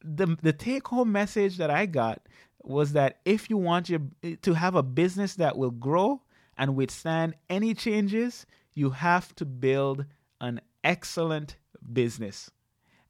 the 0.03 0.37
the 0.43 0.53
take 0.53 0.87
home 0.89 1.11
message 1.11 1.57
that 1.57 1.71
I 1.71 1.87
got 1.87 2.29
was 2.63 2.93
that 2.93 3.21
if 3.25 3.49
you 3.49 3.57
want 3.57 3.89
your 3.89 4.03
to 4.43 4.55
have 4.55 4.75
a 4.75 4.83
business 4.83 5.37
that 5.37 5.57
will 5.57 5.71
grow 5.71 6.23
and 6.59 6.77
withstand 6.77 7.35
any 7.49 7.73
changes, 7.75 8.47
you 8.75 8.91
have 8.91 9.35
to 9.37 9.47
build 9.47 10.05
an 10.41 10.61
excellent 10.83 11.57
business. 11.93 12.51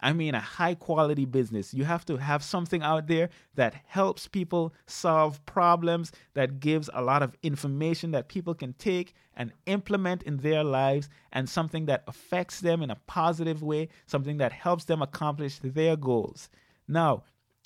I 0.05 0.13
mean, 0.13 0.35
a 0.35 0.41
high 0.41 0.75
quality 0.75 1.25
business. 1.25 1.73
You 1.73 1.85
have 1.85 2.05
to 2.05 2.19
have 2.19 2.45
something 2.45 2.83
out 2.83 3.07
there 3.07 3.31
that 3.55 3.75
helps 3.87 4.29
people 4.29 4.75
solve 4.87 5.45
problems, 5.47 6.13
that 6.35 6.61
gives 6.61 6.91
a 6.93 7.01
lot 7.01 7.23
of 7.23 7.35
information 7.43 8.11
that 8.11 8.29
people 8.29 8.55
can 8.55 8.75
take 8.75 9.15
and 9.35 9.51
implement 9.65 10.23
in 10.25 10.37
their 10.37 10.63
lives, 10.63 11.09
and 11.33 11.49
something 11.49 11.87
that 11.87 12.05
affects 12.07 12.61
them 12.61 12.83
in 12.83 12.91
a 12.91 13.01
positive 13.07 13.63
way, 13.63 13.89
something 14.07 14.37
that 14.37 14.53
helps 14.53 14.85
them 14.85 15.01
accomplish 15.01 15.59
their 15.65 15.97
goals. 15.97 16.51
Now, 16.87 17.23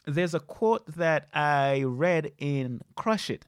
there's 0.06 0.32
a 0.34 0.40
quote 0.40 0.86
that 0.94 1.26
I 1.34 1.82
read 1.82 2.30
in 2.38 2.82
Crush 2.94 3.30
It 3.30 3.46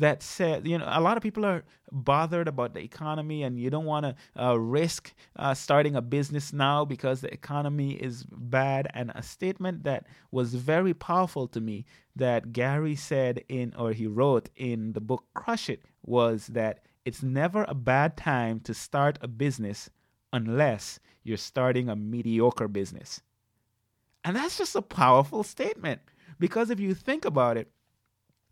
that 0.00 0.22
said, 0.22 0.66
you 0.66 0.78
know, 0.78 0.88
a 0.88 1.00
lot 1.00 1.16
of 1.16 1.22
people 1.22 1.44
are 1.44 1.62
bothered 1.92 2.48
about 2.48 2.74
the 2.74 2.80
economy 2.80 3.42
and 3.42 3.58
you 3.58 3.68
don't 3.70 3.84
want 3.84 4.06
to 4.06 4.42
uh, 4.42 4.54
risk 4.58 5.12
uh, 5.36 5.54
starting 5.54 5.94
a 5.94 6.02
business 6.02 6.52
now 6.52 6.84
because 6.84 7.20
the 7.20 7.32
economy 7.32 7.92
is 7.92 8.24
bad. 8.30 8.88
And 8.94 9.12
a 9.14 9.22
statement 9.22 9.84
that 9.84 10.06
was 10.30 10.54
very 10.54 10.94
powerful 10.94 11.46
to 11.48 11.60
me 11.60 11.84
that 12.16 12.52
Gary 12.52 12.96
said 12.96 13.44
in, 13.48 13.74
or 13.76 13.92
he 13.92 14.06
wrote 14.06 14.48
in 14.56 14.92
the 14.94 15.00
book 15.00 15.24
Crush 15.34 15.68
It, 15.68 15.82
was 16.02 16.48
that 16.48 16.80
it's 17.04 17.22
never 17.22 17.64
a 17.68 17.74
bad 17.74 18.16
time 18.16 18.60
to 18.60 18.74
start 18.74 19.18
a 19.20 19.28
business 19.28 19.90
unless 20.32 20.98
you're 21.22 21.36
starting 21.36 21.88
a 21.88 21.96
mediocre 21.96 22.68
business. 22.68 23.20
And 24.24 24.36
that's 24.36 24.58
just 24.58 24.76
a 24.76 24.82
powerful 24.82 25.42
statement 25.42 26.00
because 26.38 26.70
if 26.70 26.80
you 26.80 26.94
think 26.94 27.24
about 27.24 27.56
it, 27.56 27.70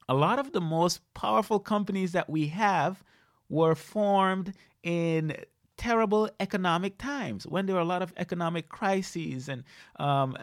a 0.09 0.15
lot 0.15 0.39
of 0.39 0.53
the 0.53 0.61
most 0.61 1.01
powerful 1.15 1.61
companies 1.61 2.13
that 2.13 2.31
we 2.31 2.49
have 2.49 3.03
were 3.49 3.75
formed 3.75 4.55
in 4.83 5.37
terrible 5.77 6.29
economic 6.41 6.99
times 6.99 7.47
when 7.47 7.67
there 7.67 7.77
were 7.77 7.81
a 7.81 7.85
lot 7.85 8.03
of 8.03 8.13
economic 8.17 8.69
crises 8.69 9.49
and 9.49 9.65
um, 9.99 10.37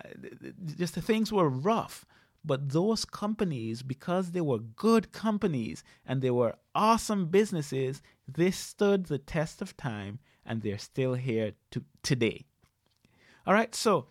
just 0.78 0.96
things 0.96 1.32
were 1.32 1.50
rough. 1.50 2.06
But 2.44 2.70
those 2.70 3.06
companies, 3.06 3.82
because 3.82 4.32
they 4.32 4.42
were 4.42 4.60
good 4.60 5.12
companies 5.12 5.84
and 6.06 6.22
they 6.22 6.30
were 6.30 6.56
awesome 6.76 7.28
businesses, 7.28 8.04
they 8.28 8.52
stood 8.52 9.08
the 9.08 9.18
test 9.18 9.62
of 9.62 9.76
time 9.76 10.20
and 10.46 10.62
they're 10.62 10.78
still 10.78 11.16
here 11.16 11.54
to 11.72 11.84
today. 12.04 12.46
All 13.48 13.54
right, 13.54 13.74
so 13.74 14.08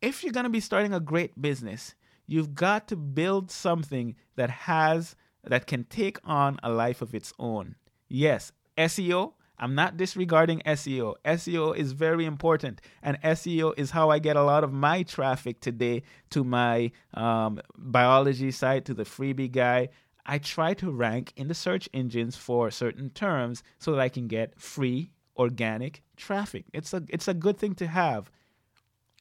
if 0.00 0.24
you're 0.24 0.32
going 0.32 0.44
to 0.44 0.50
be 0.50 0.60
starting 0.60 0.94
a 0.94 1.00
great 1.00 1.40
business, 1.40 1.94
you've 2.28 2.54
got 2.54 2.86
to 2.86 2.96
build 2.96 3.50
something 3.50 4.14
that 4.36 4.50
has 4.50 5.16
that 5.42 5.66
can 5.66 5.82
take 5.84 6.18
on 6.22 6.60
a 6.62 6.70
life 6.70 7.02
of 7.02 7.14
its 7.14 7.32
own. 7.38 7.74
Yes, 8.08 8.52
SEO, 8.76 9.32
I'm 9.58 9.74
not 9.74 9.96
disregarding 9.96 10.62
SEO. 10.64 11.14
SEO 11.24 11.76
is 11.76 11.92
very 11.92 12.24
important, 12.24 12.80
and 13.02 13.20
SEO 13.22 13.74
is 13.76 13.90
how 13.90 14.10
I 14.10 14.20
get 14.20 14.36
a 14.36 14.44
lot 14.44 14.62
of 14.62 14.72
my 14.72 15.02
traffic 15.02 15.60
today 15.60 16.02
to 16.30 16.44
my 16.44 16.92
um, 17.14 17.60
biology 17.76 18.52
site, 18.52 18.84
to 18.84 18.94
the 18.94 19.04
freebie 19.04 19.50
guy. 19.50 19.88
I 20.24 20.38
try 20.38 20.74
to 20.74 20.92
rank 20.92 21.32
in 21.36 21.48
the 21.48 21.54
search 21.54 21.88
engines 21.92 22.36
for 22.36 22.70
certain 22.70 23.10
terms 23.10 23.62
so 23.78 23.92
that 23.92 24.00
I 24.00 24.10
can 24.10 24.28
get 24.28 24.60
free 24.60 25.10
organic 25.36 26.02
traffic. 26.16 26.66
It's 26.74 26.92
a 26.92 27.02
it's 27.08 27.28
a 27.28 27.34
good 27.34 27.58
thing 27.58 27.74
to 27.76 27.86
have. 27.86 28.30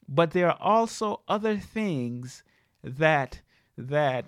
But 0.09 0.31
there 0.31 0.49
are 0.49 0.57
also 0.59 1.21
other 1.27 1.57
things 1.57 2.43
that 2.83 3.41
that 3.77 4.25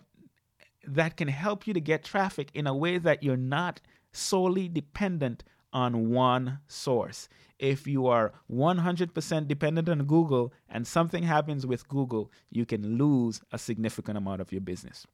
that 0.86 1.18
can 1.18 1.28
help 1.28 1.68
you 1.68 1.74
to 1.74 1.82
get 1.82 2.04
traffic 2.04 2.50
in 2.54 2.66
a 2.66 2.76
way 2.76 2.98
that 2.98 3.22
you're 3.22 3.38
not 3.38 3.82
solely 4.12 4.68
dependent 4.68 5.44
on 5.72 6.10
one 6.10 6.60
source. 6.68 7.30
If 7.60 7.86
you 7.86 8.08
are 8.08 8.34
100% 8.52 9.48
dependent 9.48 9.90
on 9.90 10.06
Google 10.06 10.54
and 10.70 10.88
something 10.88 11.24
happens 11.24 11.68
with 11.68 11.88
Google, 11.90 12.32
you 12.50 12.66
can 12.66 12.98
lose 12.98 13.42
a 13.52 13.58
significant 13.60 14.18
amount 14.18 14.42
of 14.42 14.52
your 14.52 14.62
business. 14.62 15.06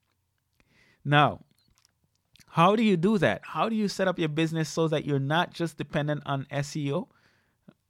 Now, 1.03 1.41
how 2.49 2.75
do 2.75 2.83
you 2.83 2.95
do 2.95 3.17
that? 3.17 3.41
How 3.43 3.67
do 3.67 3.75
you 3.75 3.87
set 3.87 4.07
up 4.07 4.19
your 4.19 4.29
business 4.29 4.69
so 4.69 4.87
that 4.87 5.05
you're 5.05 5.19
not 5.19 5.53
just 5.53 5.77
dependent 5.77 6.23
on 6.25 6.47
SEO? 6.51 7.07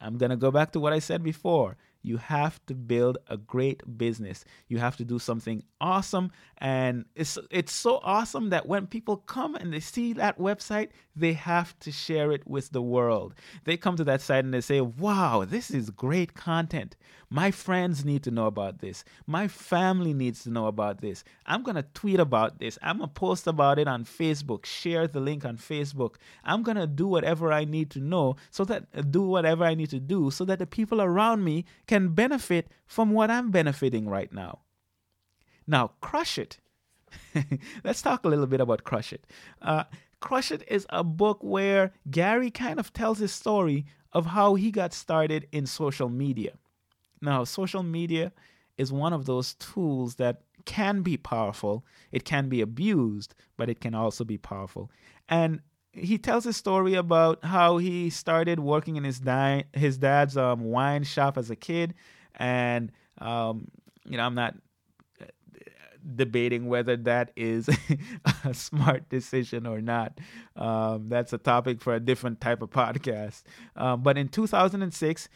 I'm 0.00 0.18
going 0.18 0.30
to 0.30 0.36
go 0.36 0.50
back 0.50 0.72
to 0.72 0.80
what 0.80 0.92
I 0.92 0.98
said 0.98 1.22
before. 1.22 1.76
You 2.06 2.18
have 2.18 2.64
to 2.66 2.74
build 2.74 3.18
a 3.26 3.36
great 3.36 3.98
business. 3.98 4.44
You 4.68 4.78
have 4.78 4.96
to 4.98 5.04
do 5.04 5.18
something 5.18 5.64
awesome. 5.80 6.30
And 6.58 7.04
it's, 7.14 7.38
it's 7.50 7.72
so 7.72 8.00
awesome 8.02 8.50
that 8.50 8.66
when 8.66 8.86
people 8.86 9.18
come 9.18 9.54
and 9.54 9.72
they 9.72 9.80
see 9.80 10.14
that 10.14 10.38
website, 10.38 10.88
they 11.14 11.34
have 11.34 11.78
to 11.80 11.92
share 11.92 12.32
it 12.32 12.46
with 12.46 12.70
the 12.70 12.82
world. 12.82 13.34
They 13.64 13.76
come 13.76 13.96
to 13.96 14.04
that 14.04 14.20
site 14.20 14.44
and 14.44 14.54
they 14.54 14.60
say, 14.60 14.80
wow, 14.80 15.44
this 15.46 15.70
is 15.70 15.90
great 15.90 16.34
content. 16.34 16.96
My 17.28 17.50
friends 17.50 18.04
need 18.04 18.22
to 18.24 18.30
know 18.30 18.46
about 18.46 18.78
this. 18.78 19.04
My 19.26 19.48
family 19.48 20.14
needs 20.14 20.44
to 20.44 20.50
know 20.50 20.66
about 20.66 21.00
this. 21.00 21.24
I'm 21.44 21.62
going 21.62 21.74
to 21.74 21.84
tweet 21.94 22.20
about 22.20 22.58
this. 22.58 22.78
I'm 22.82 22.98
going 22.98 23.10
to 23.10 23.14
post 23.14 23.46
about 23.46 23.78
it 23.78 23.88
on 23.88 24.04
Facebook, 24.04 24.64
share 24.64 25.06
the 25.08 25.20
link 25.20 25.44
on 25.44 25.56
Facebook. 25.56 26.14
I'm 26.44 26.62
going 26.62 26.76
to 26.76 26.86
do 26.86 27.06
whatever 27.06 27.52
I 27.52 27.64
need 27.64 27.90
to 27.90 28.00
know 28.00 28.36
so 28.50 28.64
that, 28.64 29.10
do 29.10 29.22
whatever 29.22 29.64
I 29.64 29.74
need 29.74 29.90
to 29.90 30.00
do 30.00 30.30
so 30.30 30.44
that 30.44 30.58
the 30.58 30.66
people 30.66 31.02
around 31.02 31.44
me 31.44 31.64
can 31.86 32.10
benefit 32.10 32.68
from 32.86 33.10
what 33.10 33.30
I'm 33.30 33.50
benefiting 33.50 34.08
right 34.08 34.32
now. 34.32 34.60
Now, 35.66 35.92
Crush 36.00 36.38
It. 36.38 36.58
Let's 37.84 38.02
talk 38.02 38.24
a 38.24 38.28
little 38.28 38.46
bit 38.46 38.60
about 38.60 38.84
Crush 38.84 39.12
It. 39.12 39.26
Uh, 39.62 39.84
Crush 40.20 40.50
It 40.50 40.64
is 40.68 40.86
a 40.90 41.04
book 41.04 41.38
where 41.42 41.92
Gary 42.10 42.50
kind 42.50 42.78
of 42.78 42.92
tells 42.92 43.18
his 43.18 43.32
story 43.32 43.86
of 44.12 44.26
how 44.26 44.54
he 44.54 44.70
got 44.70 44.92
started 44.92 45.46
in 45.52 45.66
social 45.66 46.08
media. 46.08 46.52
Now, 47.20 47.44
social 47.44 47.82
media 47.82 48.32
is 48.78 48.92
one 48.92 49.12
of 49.12 49.26
those 49.26 49.54
tools 49.54 50.16
that 50.16 50.42
can 50.64 51.02
be 51.02 51.16
powerful. 51.16 51.84
It 52.12 52.24
can 52.24 52.48
be 52.48 52.60
abused, 52.60 53.34
but 53.56 53.68
it 53.68 53.80
can 53.80 53.94
also 53.94 54.24
be 54.24 54.38
powerful. 54.38 54.90
And 55.28 55.60
he 55.92 56.18
tells 56.18 56.44
a 56.44 56.52
story 56.52 56.94
about 56.94 57.44
how 57.44 57.78
he 57.78 58.10
started 58.10 58.60
working 58.60 58.96
in 58.96 59.04
his 59.04 59.18
di- 59.20 59.64
his 59.72 59.96
dad's 59.96 60.36
um, 60.36 60.64
wine 60.64 61.04
shop 61.04 61.38
as 61.38 61.50
a 61.50 61.56
kid, 61.56 61.94
and 62.34 62.92
um, 63.18 63.68
you 64.04 64.16
know, 64.18 64.24
I'm 64.24 64.34
not 64.34 64.56
debating 66.14 66.66
whether 66.66 66.96
that 66.96 67.32
is 67.36 67.68
a 68.44 68.54
smart 68.54 69.08
decision 69.08 69.66
or 69.66 69.80
not. 69.80 70.18
Um, 70.54 71.08
that's 71.08 71.32
a 71.32 71.38
topic 71.38 71.80
for 71.80 71.94
a 71.94 72.00
different 72.00 72.40
type 72.40 72.62
of 72.62 72.70
podcast. 72.70 73.42
Um, 73.74 74.02
but 74.02 74.16
in 74.16 74.28
2006, 74.28 75.28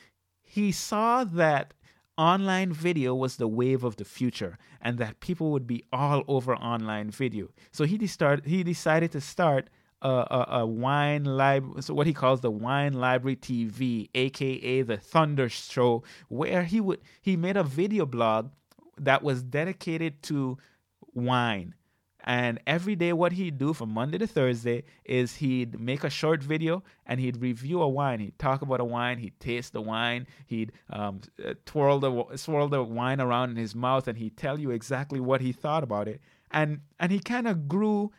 he 0.42 0.72
saw 0.72 1.24
that 1.24 1.74
online 2.18 2.72
video 2.72 3.14
was 3.14 3.36
the 3.36 3.48
wave 3.48 3.82
of 3.82 3.96
the 3.96 4.04
future 4.04 4.58
and 4.80 4.98
that 4.98 5.20
people 5.20 5.50
would 5.52 5.66
be 5.66 5.84
all 5.92 6.22
over 6.28 6.54
online 6.56 7.10
video. 7.10 7.48
So 7.72 7.84
he, 7.84 8.06
start, 8.06 8.46
he 8.46 8.62
decided 8.62 9.12
to 9.12 9.20
start 9.20 9.70
a, 10.02 10.08
a, 10.08 10.46
a 10.60 10.66
wine 10.66 11.24
library, 11.24 11.82
so 11.82 11.94
what 11.94 12.06
he 12.06 12.14
calls 12.14 12.40
the 12.40 12.50
wine 12.50 12.94
library 12.94 13.36
TV, 13.36 14.08
aka 14.14 14.82
the 14.82 14.96
Thunder 14.96 15.48
Show, 15.48 16.02
where 16.28 16.64
he 16.64 16.80
would 16.80 17.00
he 17.20 17.36
made 17.36 17.56
a 17.56 17.62
video 17.62 18.06
blog 18.06 18.50
that 19.00 19.22
was 19.22 19.42
dedicated 19.42 20.22
to 20.24 20.58
wine 21.14 21.74
And 22.24 22.60
every 22.66 22.96
day, 22.96 23.12
what 23.14 23.32
he'd 23.32 23.58
do 23.58 23.72
from 23.72 23.90
Monday 23.90 24.18
to 24.18 24.26
Thursday 24.26 24.84
is 25.04 25.36
he'd 25.36 25.80
make 25.80 26.04
a 26.04 26.10
short 26.10 26.42
video 26.42 26.82
and 27.06 27.20
he'd 27.20 27.40
review 27.40 27.80
a 27.82 27.88
wine. 27.88 28.20
He'd 28.20 28.38
talk 28.38 28.62
about 28.62 28.80
a 28.80 28.84
wine, 28.84 29.18
he'd 29.18 29.40
taste 29.40 29.72
the 29.72 29.80
wine, 29.80 30.26
he'd 30.46 30.72
um, 30.90 31.22
uh, 31.44 31.54
twirl 31.64 31.98
the 31.98 32.36
swirl 32.36 32.68
the 32.68 32.82
wine 32.82 33.20
around 33.20 33.50
in 33.50 33.56
his 33.56 33.74
mouth, 33.74 34.06
and 34.08 34.18
he'd 34.18 34.36
tell 34.36 34.60
you 34.60 34.70
exactly 34.70 35.20
what 35.20 35.40
he 35.40 35.52
thought 35.52 35.82
about 35.82 36.08
it. 36.08 36.20
And 36.50 36.80
and 36.98 37.10
he 37.12 37.20
kind 37.20 37.48
of 37.48 37.68
grew, 37.68 38.12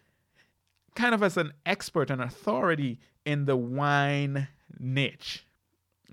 kind 0.95 1.13
of 1.13 1.21
as 1.21 1.37
an 1.37 1.53
expert, 1.65 2.09
an 2.09 2.21
authority 2.21 2.99
in 3.25 3.45
the 3.45 3.55
wine 3.55 4.47
niche 4.79 5.45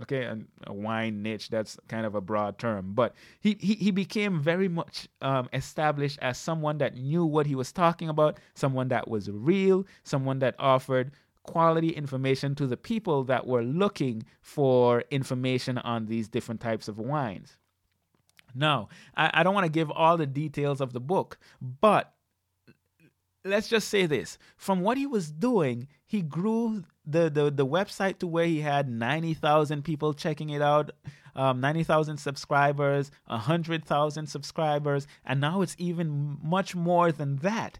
okay 0.02 0.24
a, 0.24 0.38
a, 0.66 0.72
wine 0.72 1.22
niche 1.22 1.48
that's 1.48 1.78
kind 1.88 2.06
of 2.06 2.14
a 2.14 2.20
broad 2.20 2.58
term. 2.58 2.92
But 2.94 3.14
he 3.40 3.56
he, 3.60 3.74
he 3.74 3.90
became 3.90 4.40
very 4.40 4.68
much 4.68 5.08
um, 5.20 5.48
established 5.52 6.18
as 6.20 6.38
someone 6.38 6.78
that 6.78 6.96
knew 6.96 7.24
what 7.24 7.46
he 7.46 7.54
was 7.54 7.72
talking 7.72 8.08
about 8.08 8.38
someone 8.54 8.88
that 8.88 9.08
was 9.08 9.30
real 9.30 9.86
someone 10.02 10.38
that 10.40 10.54
offered 10.58 11.12
quality 11.42 11.90
information 11.90 12.54
to 12.54 12.66
the 12.66 12.76
people 12.76 13.24
that 13.24 13.46
were 13.46 13.62
looking 13.62 14.22
for 14.40 15.02
information 15.10 15.78
on 15.78 16.06
these 16.06 16.28
different 16.28 16.60
types 16.60 16.88
of 16.88 16.98
wines. 16.98 17.56
Now 18.54 18.88
i, 19.16 19.30
I 19.34 19.42
don't 19.42 19.54
want 19.54 19.66
to 19.66 19.72
give 19.72 19.90
all 19.90 20.16
the 20.16 20.26
details 20.26 20.80
of 20.80 20.92
the 20.92 21.00
book 21.00 21.38
but 21.60 22.12
let's 23.44 23.68
just 23.68 23.88
say 23.88 24.04
this. 24.06 24.36
From 24.56 24.80
what 24.80 24.98
he 24.98 25.06
was 25.06 25.30
doing 25.30 25.88
he 26.06 26.22
grew 26.22 26.84
the, 27.08 27.30
the, 27.30 27.50
the 27.50 27.66
website 27.66 28.18
to 28.18 28.26
where 28.26 28.44
he 28.44 28.60
had 28.60 28.88
90,000 28.88 29.82
people 29.82 30.12
checking 30.12 30.50
it 30.50 30.60
out, 30.60 30.90
um, 31.34 31.60
90,000 31.60 32.18
subscribers, 32.18 33.10
100,000 33.26 34.26
subscribers, 34.26 35.06
and 35.24 35.40
now 35.40 35.62
it's 35.62 35.74
even 35.78 36.36
much 36.42 36.74
more 36.74 37.10
than 37.10 37.36
that. 37.36 37.78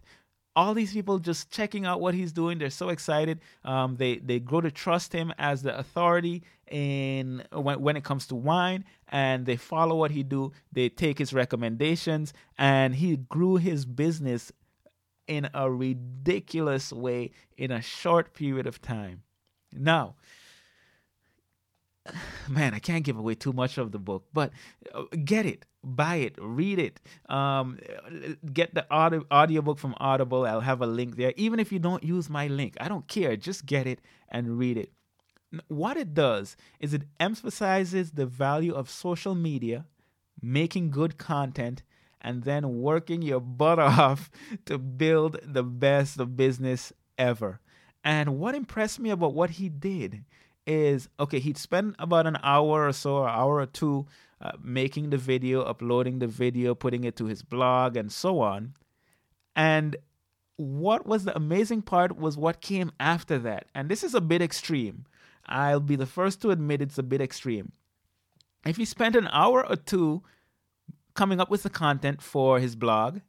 All 0.55 0.73
these 0.73 0.93
people 0.93 1.19
just 1.19 1.51
checking 1.51 1.85
out 1.85 2.01
what 2.01 2.15
he's 2.15 2.33
doing. 2.33 2.57
They're 2.57 2.69
so 2.69 2.89
excited. 2.89 3.39
Um, 3.63 3.95
they 3.95 4.17
they 4.17 4.39
grow 4.39 4.59
to 4.59 4.71
trust 4.71 5.13
him 5.13 5.31
as 5.37 5.61
the 5.61 5.77
authority 5.77 6.43
in 6.69 7.43
when, 7.53 7.79
when 7.79 7.95
it 7.95 8.03
comes 8.03 8.27
to 8.27 8.35
wine, 8.35 8.83
and 9.07 9.45
they 9.45 9.55
follow 9.55 9.95
what 9.95 10.11
he 10.11 10.23
do. 10.23 10.51
They 10.73 10.89
take 10.89 11.17
his 11.19 11.33
recommendations, 11.33 12.33
and 12.57 12.95
he 12.95 13.17
grew 13.17 13.55
his 13.55 13.85
business 13.85 14.51
in 15.29 15.47
a 15.53 15.71
ridiculous 15.71 16.91
way 16.91 17.31
in 17.55 17.71
a 17.71 17.81
short 17.81 18.33
period 18.33 18.67
of 18.67 18.81
time. 18.81 19.21
Now, 19.71 20.15
man, 22.49 22.73
I 22.73 22.79
can't 22.79 23.03
give 23.03 23.17
away 23.17 23.35
too 23.35 23.53
much 23.53 23.77
of 23.77 23.91
the 23.91 23.99
book, 23.99 24.25
but 24.33 24.51
uh, 24.93 25.03
get 25.23 25.45
it, 25.45 25.65
buy 25.83 26.15
it, 26.15 26.35
read 26.41 26.79
it. 26.79 26.99
Um, 27.29 27.77
get 28.51 28.73
the 28.73 28.85
audio 28.91 29.23
audiobook 29.31 29.77
from 29.77 29.93
Audible. 29.99 30.45
I'll 30.45 30.61
have 30.61 30.81
a 30.81 30.87
link 30.87 31.15
there. 31.15 31.33
Even 31.37 31.59
if 31.59 31.71
you 31.71 31.79
don't 31.79 32.03
use 32.03 32.29
my 32.29 32.47
link, 32.47 32.75
I 32.81 32.89
don't 32.89 33.07
care. 33.07 33.37
Just 33.37 33.65
get 33.65 33.85
it 33.87 34.01
and 34.29 34.57
read 34.57 34.77
it. 34.77 34.91
What 35.67 35.97
it 35.97 36.13
does 36.13 36.57
is 36.79 36.93
it 36.93 37.03
emphasizes 37.19 38.11
the 38.11 38.25
value 38.25 38.73
of 38.73 38.89
social 38.89 39.35
media, 39.35 39.85
making 40.41 40.91
good 40.91 41.17
content, 41.17 41.83
and 42.21 42.43
then 42.43 42.81
working 42.81 43.21
your 43.21 43.39
butt 43.39 43.79
off 43.79 44.29
to 44.65 44.77
build 44.77 45.39
the 45.43 45.63
best 45.63 46.35
business 46.35 46.93
ever. 47.17 47.59
And 48.03 48.39
what 48.39 48.55
impressed 48.55 48.99
me 48.99 49.09
about 49.09 49.33
what 49.33 49.51
he 49.51 49.69
did 49.69 50.23
is 50.65 51.09
okay, 51.19 51.39
he'd 51.39 51.57
spend 51.57 51.95
about 51.99 52.27
an 52.27 52.37
hour 52.43 52.87
or 52.87 52.93
so, 52.93 53.23
an 53.23 53.29
hour 53.29 53.55
or 53.55 53.65
two, 53.65 54.05
uh, 54.41 54.51
making 54.61 55.09
the 55.09 55.17
video, 55.17 55.63
uploading 55.63 56.19
the 56.19 56.27
video, 56.27 56.75
putting 56.75 57.03
it 57.03 57.15
to 57.17 57.25
his 57.25 57.41
blog, 57.41 57.97
and 57.97 58.11
so 58.11 58.39
on. 58.39 58.73
And 59.55 59.97
what 60.59 61.07
was 61.07 61.23
the 61.23 61.35
amazing 61.35 61.81
part 61.81 62.17
was 62.17 62.37
what 62.37 62.61
came 62.61 62.91
after 62.99 63.39
that. 63.39 63.67
And 63.73 63.89
this 63.89 64.03
is 64.03 64.13
a 64.13 64.21
bit 64.21 64.41
extreme. 64.41 65.05
I'll 65.45 65.79
be 65.79 65.95
the 65.95 66.05
first 66.05 66.41
to 66.41 66.51
admit 66.51 66.81
it's 66.81 66.97
a 66.97 67.03
bit 67.03 67.21
extreme. 67.21 67.71
If 68.65 68.75
he 68.77 68.85
spent 68.85 69.15
an 69.15 69.29
hour 69.31 69.65
or 69.67 69.77
two 69.77 70.21
coming 71.19 71.41
up 71.41 71.49
with 71.49 71.63
the 71.63 71.69
content 71.69 72.21
for 72.21 72.61
his 72.61 72.77
blog, 72.77 73.19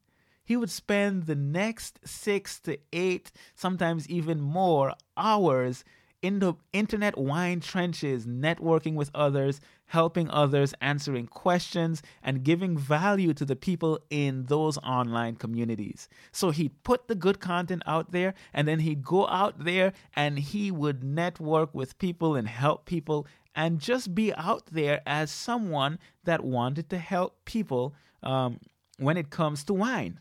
he 0.45 0.57
would 0.57 0.71
spend 0.71 1.27
the 1.27 1.35
next 1.35 1.99
six 2.05 2.61
to 2.61 2.79
eight, 2.93 3.33
sometimes 3.57 4.09
even 4.09 4.41
more 4.41 4.95
hours 5.17 5.85
in 6.23 6.39
the 6.39 6.55
internet 6.73 7.19
wine 7.19 7.59
trenches, 7.59 8.27
networking 8.27 8.95
with 8.95 9.11
others, 9.13 9.61
helping 9.87 10.31
others, 10.31 10.73
answering 10.81 11.27
questions, 11.27 12.01
and 12.23 12.45
giving 12.45 12.79
value 12.79 13.35
to 13.35 13.45
the 13.45 13.57
people 13.57 13.99
in 14.09 14.45
those 14.45 14.79
online 14.79 15.35
communities. 15.35 16.09
So 16.31 16.51
he'd 16.51 16.81
put 16.85 17.09
the 17.09 17.17
good 17.17 17.41
content 17.41 17.83
out 17.87 18.13
there, 18.13 18.35
and 18.55 18.69
then 18.69 18.79
he'd 18.79 19.03
go 19.03 19.27
out 19.27 19.65
there 19.65 19.93
and 20.15 20.39
he 20.39 20.71
would 20.71 21.03
network 21.03 21.75
with 21.75 21.99
people 21.99 22.37
and 22.37 22.47
help 22.47 22.85
people 22.85 23.27
and 23.55 23.79
just 23.79 24.15
be 24.15 24.33
out 24.35 24.67
there 24.67 25.01
as 25.07 25.31
someone 25.31 25.99
that 26.25 26.45
wanted 26.45 26.89
to 26.91 26.99
help 26.99 27.45
people 27.45 27.95
um, 28.23 28.61
when 28.99 29.17
it 29.17 29.31
comes 29.31 29.65
to 29.65 29.75
wine. 29.75 30.21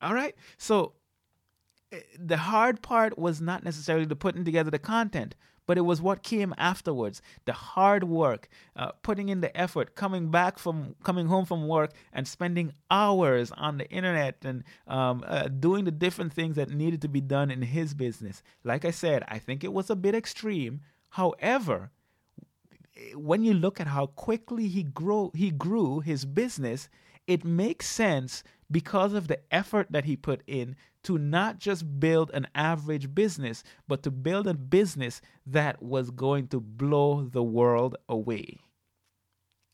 All 0.00 0.14
right? 0.14 0.34
So 0.56 0.94
eh, 1.92 2.00
the 2.18 2.38
hard 2.38 2.82
part 2.82 3.18
was 3.18 3.40
not 3.40 3.64
necessarily 3.64 4.06
the 4.06 4.16
putting 4.16 4.44
together 4.44 4.70
the 4.70 4.78
content, 4.78 5.34
but 5.66 5.78
it 5.78 5.82
was 5.82 6.02
what 6.02 6.22
came 6.22 6.54
afterwards 6.58 7.22
the 7.44 7.52
hard 7.52 8.04
work 8.04 8.48
uh, 8.76 8.92
putting 9.02 9.28
in 9.28 9.40
the 9.40 9.56
effort 9.56 9.94
coming 9.94 10.30
back 10.30 10.58
from 10.58 10.94
coming 11.02 11.26
home 11.26 11.44
from 11.44 11.68
work 11.68 11.92
and 12.12 12.26
spending 12.26 12.72
hours 12.90 13.52
on 13.52 13.78
the 13.78 13.88
internet 13.90 14.36
and 14.44 14.64
um, 14.86 15.24
uh, 15.26 15.48
doing 15.48 15.84
the 15.84 15.90
different 15.90 16.32
things 16.32 16.56
that 16.56 16.70
needed 16.70 17.00
to 17.00 17.08
be 17.08 17.20
done 17.20 17.50
in 17.50 17.62
his 17.62 17.94
business 17.94 18.42
like 18.64 18.84
i 18.84 18.90
said 18.90 19.24
i 19.28 19.38
think 19.38 19.62
it 19.62 19.72
was 19.72 19.88
a 19.88 19.96
bit 19.96 20.14
extreme 20.14 20.80
however 21.10 21.90
when 23.14 23.42
you 23.42 23.54
look 23.54 23.80
at 23.80 23.86
how 23.86 24.06
quickly 24.06 24.68
he 24.68 24.82
grew 24.82 25.30
he 25.34 25.50
grew 25.50 26.00
his 26.00 26.24
business, 26.24 26.88
it 27.26 27.44
makes 27.44 27.86
sense 27.86 28.42
because 28.70 29.12
of 29.12 29.28
the 29.28 29.38
effort 29.54 29.86
that 29.90 30.04
he 30.04 30.16
put 30.16 30.42
in 30.46 30.76
to 31.04 31.18
not 31.18 31.58
just 31.58 32.00
build 32.00 32.30
an 32.32 32.46
average 32.54 33.14
business, 33.14 33.62
but 33.86 34.02
to 34.02 34.10
build 34.10 34.46
a 34.46 34.54
business 34.54 35.20
that 35.46 35.82
was 35.82 36.10
going 36.10 36.48
to 36.48 36.60
blow 36.60 37.24
the 37.24 37.42
world 37.42 37.96
away. 38.08 38.60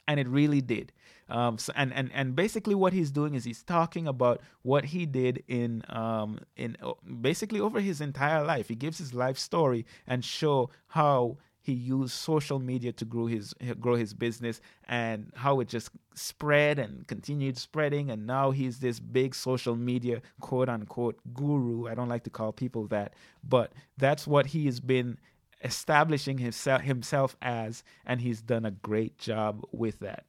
And 0.06 0.18
it 0.18 0.26
really 0.26 0.62
did. 0.62 0.92
Um, 1.28 1.58
so, 1.58 1.70
and, 1.76 1.92
and, 1.92 2.10
and 2.14 2.34
basically, 2.34 2.74
what 2.74 2.94
he's 2.94 3.10
doing 3.10 3.34
is 3.34 3.44
he's 3.44 3.62
talking 3.62 4.08
about 4.08 4.40
what 4.62 4.86
he 4.86 5.04
did 5.04 5.44
in, 5.46 5.82
um, 5.90 6.40
in 6.56 6.76
basically 7.20 7.60
over 7.60 7.80
his 7.80 8.00
entire 8.00 8.42
life. 8.42 8.68
He 8.68 8.74
gives 8.74 8.96
his 8.96 9.12
life 9.12 9.38
story 9.38 9.84
and 10.06 10.24
show 10.24 10.70
how 10.88 11.36
he 11.68 11.74
used 11.74 12.12
social 12.12 12.58
media 12.58 12.92
to 12.92 13.04
grow 13.04 13.26
his 13.26 13.54
grow 13.78 13.94
his 13.94 14.14
business 14.14 14.62
and 14.88 15.30
how 15.36 15.60
it 15.60 15.68
just 15.68 15.90
spread 16.14 16.78
and 16.78 17.06
continued 17.06 17.58
spreading. 17.58 18.10
And 18.10 18.26
now 18.26 18.52
he's 18.52 18.78
this 18.78 18.98
big 18.98 19.34
social 19.34 19.76
media 19.76 20.22
quote 20.40 20.70
unquote 20.70 21.20
guru. 21.34 21.86
I 21.86 21.94
don't 21.94 22.08
like 22.08 22.24
to 22.24 22.30
call 22.30 22.52
people 22.52 22.86
that 22.86 23.12
but 23.46 23.72
that's 23.98 24.26
what 24.26 24.46
he 24.46 24.64
has 24.64 24.80
been 24.80 25.18
establishing 25.62 26.38
himself 26.38 26.80
himself 26.80 27.36
as 27.42 27.84
and 28.06 28.22
he's 28.22 28.40
done 28.40 28.64
a 28.64 28.70
great 28.70 29.18
job 29.18 29.62
with 29.70 29.98
that. 30.00 30.24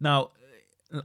Now 0.00 0.32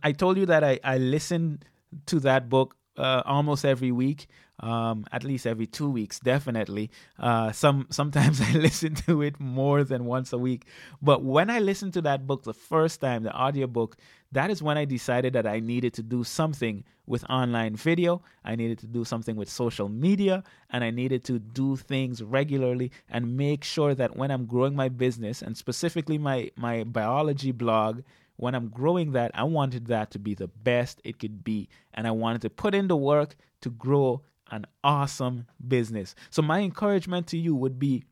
i 0.02 0.12
told 0.14 0.38
you 0.38 0.46
that 0.46 0.64
i 0.64 0.80
i 0.86 0.98
listened 0.98 1.66
to 2.06 2.18
that 2.22 2.48
book 2.48 2.78
uh, 2.98 3.24
almost 3.26 3.66
every 3.66 3.92
week 3.92 4.28
um, 4.60 5.06
at 5.12 5.24
least 5.24 5.46
every 5.48 5.66
two 5.66 5.90
weeks, 5.90 6.20
definitely. 6.20 6.90
Uh, 7.20 7.52
some 7.52 7.88
sometimes 7.92 8.40
I 8.42 8.52
listen 8.54 8.96
to 9.08 9.22
it 9.22 9.40
more 9.40 9.84
than 9.84 10.06
once 10.06 10.32
a 10.34 10.38
week. 10.38 10.66
But 11.02 11.24
when 11.24 11.50
I 11.50 11.60
listened 11.60 11.94
to 11.94 12.02
that 12.04 12.28
book 12.28 12.44
the 12.44 12.54
first 12.54 13.02
time, 13.02 13.24
the 13.24 13.36
audiobook, 13.36 13.98
that 14.32 14.50
is 14.50 14.64
when 14.64 14.78
I 14.78 14.86
decided 14.86 15.34
that 15.34 15.46
I 15.46 15.60
needed 15.60 15.94
to 15.96 16.04
do 16.04 16.24
something 16.24 16.84
with 17.06 17.30
online 17.30 17.76
video. 17.76 18.22
I 18.46 18.56
needed 18.56 18.80
to 18.80 18.88
do 18.88 19.04
something 19.04 19.36
with 19.36 19.50
social 19.50 19.90
media, 19.90 20.44
and 20.70 20.84
I 20.84 20.92
needed 20.92 21.24
to 21.26 21.40
do 21.40 21.76
things 21.76 22.24
regularly 22.24 22.92
and 23.10 23.36
make 23.36 23.64
sure 23.64 23.94
that 23.96 24.16
when 24.16 24.32
I'm 24.32 24.46
growing 24.46 24.76
my 24.76 24.90
business 24.90 25.42
and 25.42 25.58
specifically 25.58 26.18
my 26.18 26.52
my 26.56 26.84
biology 26.84 27.52
blog 27.52 28.02
when 28.44 28.56
I'm 28.56 28.68
growing 28.68 29.14
that, 29.14 29.32
I 29.34 29.46
wanted 29.46 29.88
that 29.88 30.12
to 30.12 30.20
be 30.20 30.36
the 30.36 30.50
best 30.50 31.00
it 31.06 31.18
could 31.18 31.46
be. 31.46 31.70
And 31.94 32.06
I 32.06 32.12
wanted 32.12 32.42
to 32.42 32.50
put 32.50 32.76
in 32.76 32.90
the 32.90 32.98
work 32.98 33.38
to 33.62 33.70
grow 33.70 34.22
an 34.52 34.66
awesome 34.84 35.48
business. 35.66 36.14
So, 36.30 36.42
my 36.42 36.60
encouragement 36.60 37.28
to 37.28 37.38
you 37.38 37.56
would 37.56 37.80
be 37.80 38.04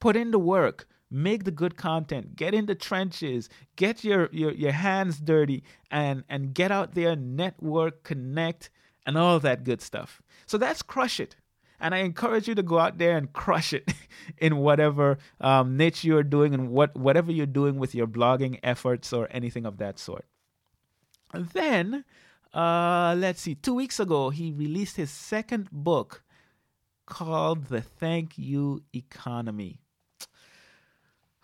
put 0.00 0.16
in 0.16 0.32
the 0.32 0.38
work, 0.40 0.88
make 1.12 1.44
the 1.44 1.52
good 1.52 1.76
content, 1.76 2.34
get 2.34 2.54
in 2.54 2.66
the 2.66 2.74
trenches, 2.74 3.48
get 3.76 4.02
your, 4.02 4.28
your, 4.32 4.50
your 4.50 4.72
hands 4.72 5.20
dirty, 5.20 5.62
and, 5.92 6.24
and 6.28 6.52
get 6.52 6.72
out 6.72 6.94
there, 6.94 7.14
network, 7.14 8.02
connect, 8.02 8.68
and 9.06 9.16
all 9.16 9.38
that 9.38 9.62
good 9.62 9.80
stuff. 9.80 10.20
So, 10.44 10.58
that's 10.58 10.82
Crush 10.82 11.20
It. 11.20 11.36
And 11.82 11.94
I 11.94 11.98
encourage 11.98 12.46
you 12.46 12.54
to 12.54 12.62
go 12.62 12.78
out 12.78 12.98
there 12.98 13.16
and 13.16 13.32
crush 13.32 13.72
it 13.72 13.92
in 14.38 14.58
whatever 14.58 15.18
um, 15.40 15.76
niche 15.76 16.04
you're 16.04 16.22
doing 16.22 16.54
and 16.54 16.70
what, 16.70 16.96
whatever 16.96 17.32
you're 17.32 17.44
doing 17.44 17.76
with 17.76 17.94
your 17.94 18.06
blogging 18.06 18.60
efforts 18.62 19.12
or 19.12 19.28
anything 19.32 19.66
of 19.66 19.78
that 19.78 19.98
sort. 19.98 20.24
then 21.34 22.04
Uh, 22.54 23.14
let's 23.18 23.40
see. 23.40 23.54
Two 23.54 23.74
weeks 23.74 23.98
ago, 23.98 24.30
he 24.30 24.52
released 24.52 24.96
his 24.96 25.10
second 25.10 25.68
book 25.72 26.22
called 27.06 27.66
The 27.66 27.80
Thank 27.80 28.36
You 28.36 28.82
Economy. 28.94 29.80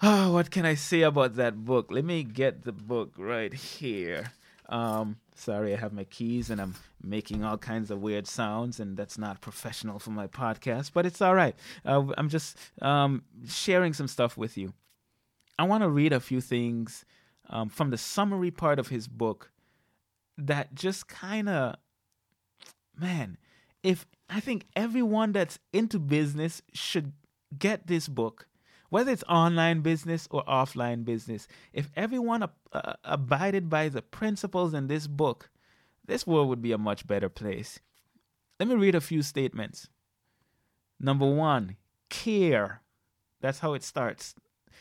Oh, 0.02 0.32
what 0.34 0.50
can 0.50 0.66
I 0.66 0.74
say 0.74 1.02
about 1.02 1.36
that 1.36 1.64
book? 1.64 1.88
Let 1.90 2.04
me 2.04 2.22
get 2.24 2.64
the 2.64 2.72
book 2.72 3.14
right 3.16 3.52
here. 3.52 4.32
Um, 4.68 5.16
sorry, 5.34 5.72
I 5.72 5.78
have 5.78 5.92
my 5.92 6.04
keys 6.04 6.50
and 6.50 6.60
I'm 6.60 6.74
making 7.02 7.44
all 7.44 7.56
kinds 7.56 7.90
of 7.90 8.00
weird 8.00 8.26
sounds, 8.26 8.80
and 8.80 8.96
that's 8.96 9.16
not 9.16 9.40
professional 9.40 9.98
for 9.98 10.10
my 10.10 10.26
podcast, 10.26 10.92
but 10.92 11.06
it's 11.06 11.22
all 11.22 11.34
right. 11.34 11.54
Uh, 11.84 12.04
I'm 12.18 12.28
just 12.28 12.56
um, 12.82 13.22
sharing 13.46 13.92
some 13.94 14.08
stuff 14.08 14.36
with 14.36 14.58
you. 14.58 14.74
I 15.58 15.64
want 15.64 15.82
to 15.82 15.88
read 15.88 16.12
a 16.12 16.20
few 16.20 16.40
things 16.40 17.04
um, 17.48 17.68
from 17.68 17.90
the 17.90 17.98
summary 17.98 18.50
part 18.50 18.78
of 18.78 18.88
his 18.88 19.08
book 19.08 19.50
that 20.36 20.74
just 20.74 21.08
kind 21.08 21.48
of, 21.48 21.76
man, 22.96 23.38
if 23.82 24.06
I 24.28 24.40
think 24.40 24.66
everyone 24.76 25.32
that's 25.32 25.58
into 25.72 25.98
business 25.98 26.62
should 26.74 27.12
get 27.58 27.86
this 27.86 28.06
book 28.06 28.48
whether 28.90 29.12
it's 29.12 29.24
online 29.24 29.80
business 29.80 30.26
or 30.30 30.44
offline 30.44 31.04
business, 31.04 31.46
if 31.72 31.90
everyone 31.96 32.42
uh, 32.72 32.94
abided 33.04 33.68
by 33.68 33.88
the 33.88 34.02
principles 34.02 34.74
in 34.74 34.86
this 34.86 35.06
book, 35.06 35.50
this 36.06 36.26
world 36.26 36.48
would 36.48 36.62
be 36.62 36.72
a 36.72 36.78
much 36.78 37.06
better 37.06 37.28
place. 37.28 37.80
Let 38.58 38.68
me 38.68 38.74
read 38.74 38.94
a 38.94 39.00
few 39.00 39.22
statements. 39.22 39.88
Number 40.98 41.26
one, 41.26 41.76
care. 42.08 42.82
That's 43.40 43.60
how 43.60 43.74
it 43.74 43.82
starts. 43.82 44.34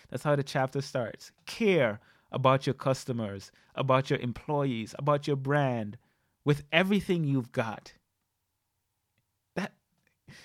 That's 0.10 0.24
how 0.24 0.36
the 0.36 0.44
chapter 0.44 0.82
starts. 0.82 1.32
Care 1.46 2.00
about 2.32 2.66
your 2.66 2.74
customers, 2.74 3.52
about 3.76 4.10
your 4.10 4.20
employees, 4.20 4.96
about 4.98 5.28
your 5.28 5.36
brand, 5.36 5.98
with 6.44 6.64
everything 6.72 7.24
you've 7.24 7.52
got 7.52 7.94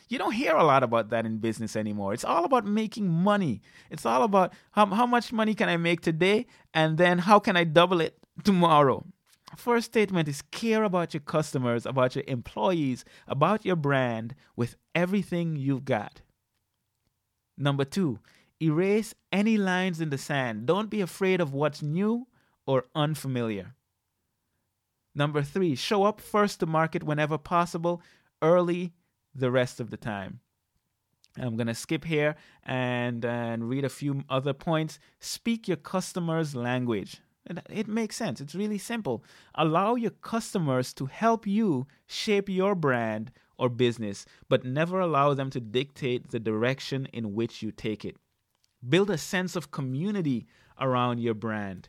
you 0.08 0.18
don't 0.18 0.32
hear 0.32 0.54
a 0.54 0.64
lot 0.64 0.82
about 0.82 1.10
that 1.10 1.26
in 1.26 1.38
business 1.38 1.76
anymore. 1.76 2.14
It's 2.14 2.24
all 2.24 2.44
about 2.44 2.66
making 2.66 3.08
money. 3.08 3.62
It's 3.90 4.06
all 4.06 4.22
about 4.22 4.52
how, 4.72 4.86
how 4.86 5.06
much 5.06 5.32
money 5.32 5.54
can 5.54 5.68
I 5.68 5.76
make 5.76 6.00
today 6.00 6.46
and 6.74 6.98
then 6.98 7.18
how 7.18 7.38
can 7.38 7.56
I 7.56 7.64
double 7.64 8.00
it 8.00 8.18
tomorrow. 8.44 9.04
First 9.56 9.86
statement 9.86 10.28
is 10.28 10.42
care 10.50 10.82
about 10.82 11.12
your 11.12 11.20
customers, 11.20 11.84
about 11.84 12.14
your 12.16 12.24
employees, 12.26 13.04
about 13.28 13.64
your 13.64 13.76
brand 13.76 14.34
with 14.56 14.76
everything 14.94 15.56
you've 15.56 15.84
got. 15.84 16.22
Number 17.58 17.84
two, 17.84 18.18
erase 18.62 19.14
any 19.30 19.58
lines 19.58 20.00
in 20.00 20.10
the 20.10 20.18
sand. 20.18 20.66
Don't 20.66 20.88
be 20.88 21.00
afraid 21.02 21.40
of 21.40 21.52
what's 21.52 21.82
new 21.82 22.26
or 22.66 22.86
unfamiliar. 22.94 23.74
Number 25.14 25.42
three, 25.42 25.74
show 25.74 26.04
up 26.04 26.20
first 26.20 26.60
to 26.60 26.66
market 26.66 27.02
whenever 27.02 27.36
possible, 27.36 28.00
early 28.40 28.92
the 29.34 29.50
rest 29.50 29.80
of 29.80 29.90
the 29.90 29.96
time. 29.96 30.40
I'm 31.38 31.56
going 31.56 31.66
to 31.66 31.74
skip 31.74 32.04
here 32.04 32.36
and, 32.64 33.24
and 33.24 33.68
read 33.68 33.84
a 33.84 33.88
few 33.88 34.22
other 34.28 34.52
points. 34.52 34.98
Speak 35.18 35.66
your 35.66 35.78
customer's 35.78 36.54
language. 36.54 37.22
It 37.70 37.88
makes 37.88 38.16
sense. 38.16 38.40
It's 38.40 38.54
really 38.54 38.78
simple. 38.78 39.24
Allow 39.54 39.96
your 39.96 40.12
customers 40.12 40.92
to 40.94 41.06
help 41.06 41.46
you 41.46 41.86
shape 42.06 42.48
your 42.48 42.74
brand 42.74 43.32
or 43.58 43.68
business, 43.68 44.26
but 44.48 44.64
never 44.64 45.00
allow 45.00 45.34
them 45.34 45.50
to 45.50 45.60
dictate 45.60 46.30
the 46.30 46.38
direction 46.38 47.06
in 47.12 47.34
which 47.34 47.62
you 47.62 47.72
take 47.72 48.04
it. 48.04 48.16
Build 48.88 49.10
a 49.10 49.18
sense 49.18 49.56
of 49.56 49.70
community 49.70 50.46
around 50.80 51.18
your 51.18 51.34
brand. 51.34 51.88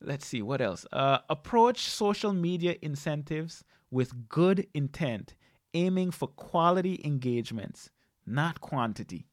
Let's 0.00 0.26
see, 0.26 0.42
what 0.42 0.60
else? 0.60 0.86
Uh, 0.92 1.18
approach 1.28 1.88
social 1.88 2.32
media 2.32 2.76
incentives 2.82 3.64
with 3.96 4.28
good 4.28 4.66
intent, 4.74 5.34
aiming 5.72 6.10
for 6.10 6.28
quality 6.28 7.00
engagements, 7.02 7.90
not 8.26 8.60
quantity. 8.60 9.26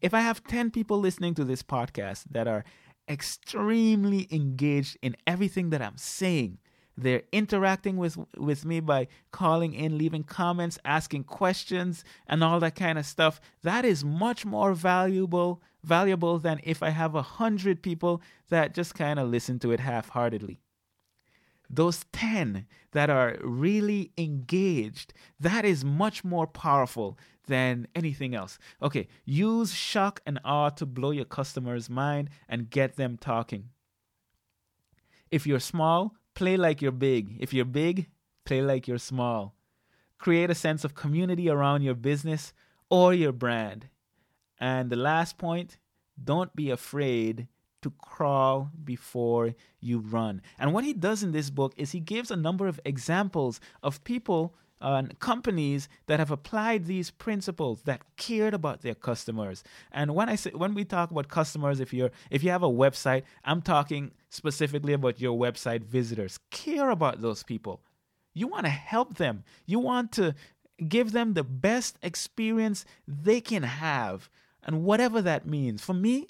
If 0.00 0.14
I 0.14 0.20
have 0.20 0.42
10 0.42 0.70
people 0.70 0.98
listening 0.98 1.34
to 1.34 1.44
this 1.44 1.62
podcast 1.62 2.24
that 2.30 2.48
are 2.48 2.64
extremely 3.06 4.26
engaged 4.30 4.96
in 5.02 5.14
everything 5.26 5.68
that 5.68 5.82
I'm 5.82 5.98
saying, 5.98 6.60
they're 6.96 7.24
interacting 7.30 7.98
with, 7.98 8.16
with 8.38 8.64
me 8.64 8.80
by 8.80 9.06
calling 9.32 9.74
in, 9.74 9.98
leaving 9.98 10.22
comments, 10.22 10.78
asking 10.86 11.24
questions, 11.24 12.04
and 12.26 12.42
all 12.42 12.60
that 12.60 12.76
kind 12.76 12.98
of 12.98 13.04
stuff. 13.04 13.38
That 13.64 13.84
is 13.84 14.02
much 14.02 14.46
more 14.46 14.72
valuable 14.72 15.62
valuable 15.82 16.38
than 16.38 16.58
if 16.64 16.82
I 16.82 16.88
have 16.88 17.14
a 17.14 17.20
hundred 17.20 17.82
people 17.82 18.22
that 18.48 18.72
just 18.72 18.94
kind 18.94 19.18
of 19.18 19.28
listen 19.28 19.58
to 19.58 19.70
it 19.70 19.80
half-heartedly 19.80 20.63
those 21.76 22.04
10 22.12 22.66
that 22.92 23.10
are 23.10 23.36
really 23.40 24.12
engaged, 24.16 25.12
that 25.40 25.64
is 25.64 25.84
much 25.84 26.24
more 26.24 26.46
powerful 26.46 27.18
than 27.46 27.86
anything 27.94 28.34
else. 28.34 28.58
Okay, 28.82 29.06
use 29.24 29.74
shock 29.74 30.20
and 30.26 30.40
awe 30.44 30.70
to 30.70 30.86
blow 30.86 31.10
your 31.10 31.24
customer's 31.24 31.90
mind 31.90 32.30
and 32.48 32.70
get 32.70 32.96
them 32.96 33.16
talking. 33.18 33.70
If 35.30 35.46
you're 35.46 35.60
small, 35.60 36.14
play 36.34 36.56
like 36.56 36.80
you're 36.80 36.92
big. 36.92 37.36
If 37.40 37.52
you're 37.52 37.64
big, 37.64 38.08
play 38.44 38.62
like 38.62 38.86
you're 38.86 38.98
small. 38.98 39.54
Create 40.18 40.50
a 40.50 40.54
sense 40.54 40.84
of 40.84 40.94
community 40.94 41.50
around 41.50 41.82
your 41.82 41.94
business 41.94 42.52
or 42.88 43.12
your 43.12 43.32
brand. 43.32 43.88
And 44.58 44.90
the 44.90 44.96
last 44.96 45.36
point 45.36 45.78
don't 46.22 46.54
be 46.54 46.70
afraid 46.70 47.48
to 47.84 47.92
crawl 47.98 48.70
before 48.82 49.54
you 49.78 49.98
run. 49.98 50.40
And 50.58 50.72
what 50.72 50.84
he 50.84 50.94
does 50.94 51.22
in 51.22 51.32
this 51.32 51.50
book 51.50 51.74
is 51.76 51.92
he 51.92 52.00
gives 52.00 52.30
a 52.30 52.36
number 52.36 52.66
of 52.66 52.80
examples 52.86 53.60
of 53.82 54.02
people 54.04 54.54
and 54.80 55.10
uh, 55.10 55.14
companies 55.18 55.86
that 56.06 56.18
have 56.18 56.30
applied 56.30 56.86
these 56.86 57.10
principles 57.10 57.82
that 57.82 58.02
cared 58.16 58.54
about 58.54 58.80
their 58.80 58.94
customers. 58.94 59.62
And 59.92 60.14
when 60.14 60.30
I 60.30 60.34
say 60.34 60.50
when 60.50 60.74
we 60.74 60.84
talk 60.84 61.10
about 61.10 61.28
customers, 61.28 61.78
if 61.78 61.92
you're 61.92 62.10
if 62.30 62.42
you 62.42 62.50
have 62.50 62.62
a 62.62 62.68
website, 62.68 63.22
I'm 63.44 63.60
talking 63.60 64.12
specifically 64.30 64.94
about 64.94 65.20
your 65.20 65.38
website 65.38 65.84
visitors. 65.84 66.38
Care 66.50 66.88
about 66.88 67.20
those 67.20 67.42
people. 67.42 67.82
You 68.32 68.48
want 68.48 68.64
to 68.64 68.70
help 68.70 69.16
them. 69.16 69.44
You 69.66 69.78
want 69.78 70.10
to 70.12 70.34
give 70.88 71.12
them 71.12 71.34
the 71.34 71.44
best 71.44 71.98
experience 72.02 72.86
they 73.06 73.40
can 73.42 73.62
have. 73.62 74.30
And 74.66 74.82
whatever 74.82 75.20
that 75.20 75.46
means. 75.46 75.82
For 75.82 75.94
me, 75.94 76.26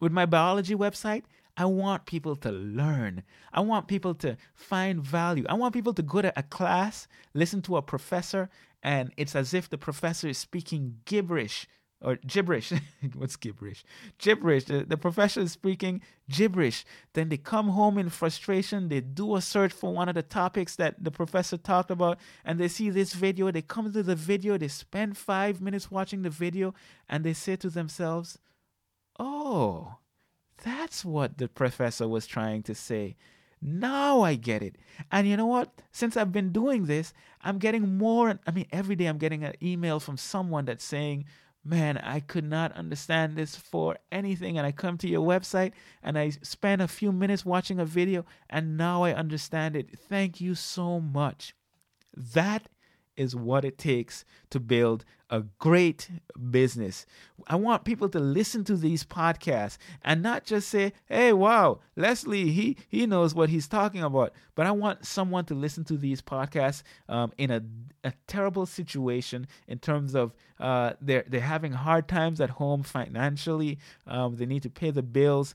with 0.00 0.12
my 0.12 0.26
biology 0.26 0.74
website, 0.74 1.24
I 1.56 1.64
want 1.64 2.06
people 2.06 2.36
to 2.36 2.52
learn. 2.52 3.24
I 3.52 3.60
want 3.60 3.88
people 3.88 4.14
to 4.16 4.36
find 4.54 5.02
value. 5.02 5.44
I 5.48 5.54
want 5.54 5.74
people 5.74 5.92
to 5.94 6.02
go 6.02 6.22
to 6.22 6.32
a 6.38 6.42
class, 6.44 7.08
listen 7.34 7.62
to 7.62 7.76
a 7.76 7.82
professor, 7.82 8.48
and 8.82 9.12
it's 9.16 9.34
as 9.34 9.52
if 9.52 9.68
the 9.68 9.78
professor 9.78 10.28
is 10.28 10.38
speaking 10.38 10.98
gibberish 11.04 11.66
or 12.00 12.16
gibberish. 12.26 12.72
What's 13.14 13.34
gibberish? 13.34 13.84
Gibberish. 14.18 14.64
The, 14.64 14.84
the 14.84 14.96
professor 14.96 15.40
is 15.40 15.52
speaking 15.52 16.00
gibberish. 16.30 16.84
Then 17.14 17.28
they 17.28 17.36
come 17.36 17.70
home 17.70 17.98
in 17.98 18.08
frustration. 18.08 18.88
They 18.88 19.00
do 19.00 19.34
a 19.34 19.40
search 19.40 19.72
for 19.72 19.92
one 19.92 20.08
of 20.08 20.14
the 20.14 20.22
topics 20.22 20.76
that 20.76 21.02
the 21.02 21.10
professor 21.10 21.56
talked 21.56 21.90
about, 21.90 22.18
and 22.44 22.60
they 22.60 22.68
see 22.68 22.90
this 22.90 23.14
video. 23.14 23.50
They 23.50 23.62
come 23.62 23.92
to 23.92 24.02
the 24.02 24.14
video. 24.14 24.56
They 24.58 24.68
spend 24.68 25.16
five 25.16 25.60
minutes 25.60 25.90
watching 25.90 26.22
the 26.22 26.30
video, 26.30 26.72
and 27.08 27.24
they 27.24 27.32
say 27.32 27.56
to 27.56 27.68
themselves, 27.68 28.38
Oh, 29.18 29.96
that's 30.62 31.04
what 31.04 31.38
the 31.38 31.48
professor 31.48 32.08
was 32.08 32.26
trying 32.26 32.62
to 32.64 32.74
say. 32.74 33.16
Now 33.60 34.20
I 34.22 34.36
get 34.36 34.62
it. 34.62 34.76
And 35.10 35.26
you 35.26 35.36
know 35.36 35.46
what? 35.46 35.82
Since 35.90 36.16
I've 36.16 36.32
been 36.32 36.52
doing 36.52 36.86
this, 36.86 37.12
I'm 37.42 37.58
getting 37.58 37.98
more. 37.98 38.38
I 38.46 38.50
mean, 38.52 38.66
every 38.70 38.94
day 38.96 39.06
I'm 39.06 39.18
getting 39.18 39.44
an 39.44 39.54
email 39.62 39.98
from 40.00 40.16
someone 40.16 40.64
that's 40.64 40.84
saying, 40.84 41.24
Man, 41.64 41.98
I 41.98 42.20
could 42.20 42.44
not 42.44 42.72
understand 42.72 43.36
this 43.36 43.56
for 43.56 43.98
anything. 44.10 44.56
And 44.56 44.66
I 44.66 44.72
come 44.72 44.96
to 44.98 45.08
your 45.08 45.26
website 45.26 45.72
and 46.02 46.18
I 46.18 46.30
spend 46.30 46.80
a 46.80 46.88
few 46.88 47.12
minutes 47.12 47.44
watching 47.44 47.78
a 47.78 47.84
video 47.84 48.24
and 48.48 48.76
now 48.76 49.02
I 49.02 49.12
understand 49.12 49.76
it. 49.76 49.98
Thank 49.98 50.40
you 50.40 50.54
so 50.54 51.00
much. 51.00 51.54
That 52.16 52.68
is 53.18 53.36
what 53.36 53.64
it 53.64 53.76
takes 53.76 54.24
to 54.50 54.60
build 54.60 55.04
a 55.30 55.42
great 55.58 56.08
business. 56.50 57.04
I 57.46 57.56
want 57.56 57.84
people 57.84 58.08
to 58.10 58.18
listen 58.18 58.64
to 58.64 58.76
these 58.76 59.04
podcasts 59.04 59.76
and 60.02 60.22
not 60.22 60.44
just 60.44 60.68
say, 60.68 60.92
"Hey, 61.06 61.32
wow, 61.32 61.80
Leslie, 61.96 62.50
he 62.50 62.76
he 62.88 63.06
knows 63.06 63.34
what 63.34 63.50
he's 63.50 63.68
talking 63.68 64.02
about." 64.02 64.32
But 64.54 64.66
I 64.66 64.70
want 64.70 65.04
someone 65.04 65.44
to 65.46 65.54
listen 65.54 65.84
to 65.84 65.96
these 65.96 66.22
podcasts 66.22 66.82
um, 67.08 67.32
in 67.36 67.50
a, 67.50 67.62
a 68.04 68.12
terrible 68.26 68.64
situation 68.66 69.46
in 69.66 69.78
terms 69.78 70.14
of 70.14 70.34
uh, 70.60 70.94
they're 71.00 71.24
they're 71.28 71.40
having 71.40 71.72
hard 71.72 72.08
times 72.08 72.40
at 72.40 72.50
home 72.50 72.82
financially. 72.82 73.78
Um, 74.06 74.36
they 74.36 74.46
need 74.46 74.62
to 74.62 74.70
pay 74.70 74.90
the 74.90 75.02
bills 75.02 75.54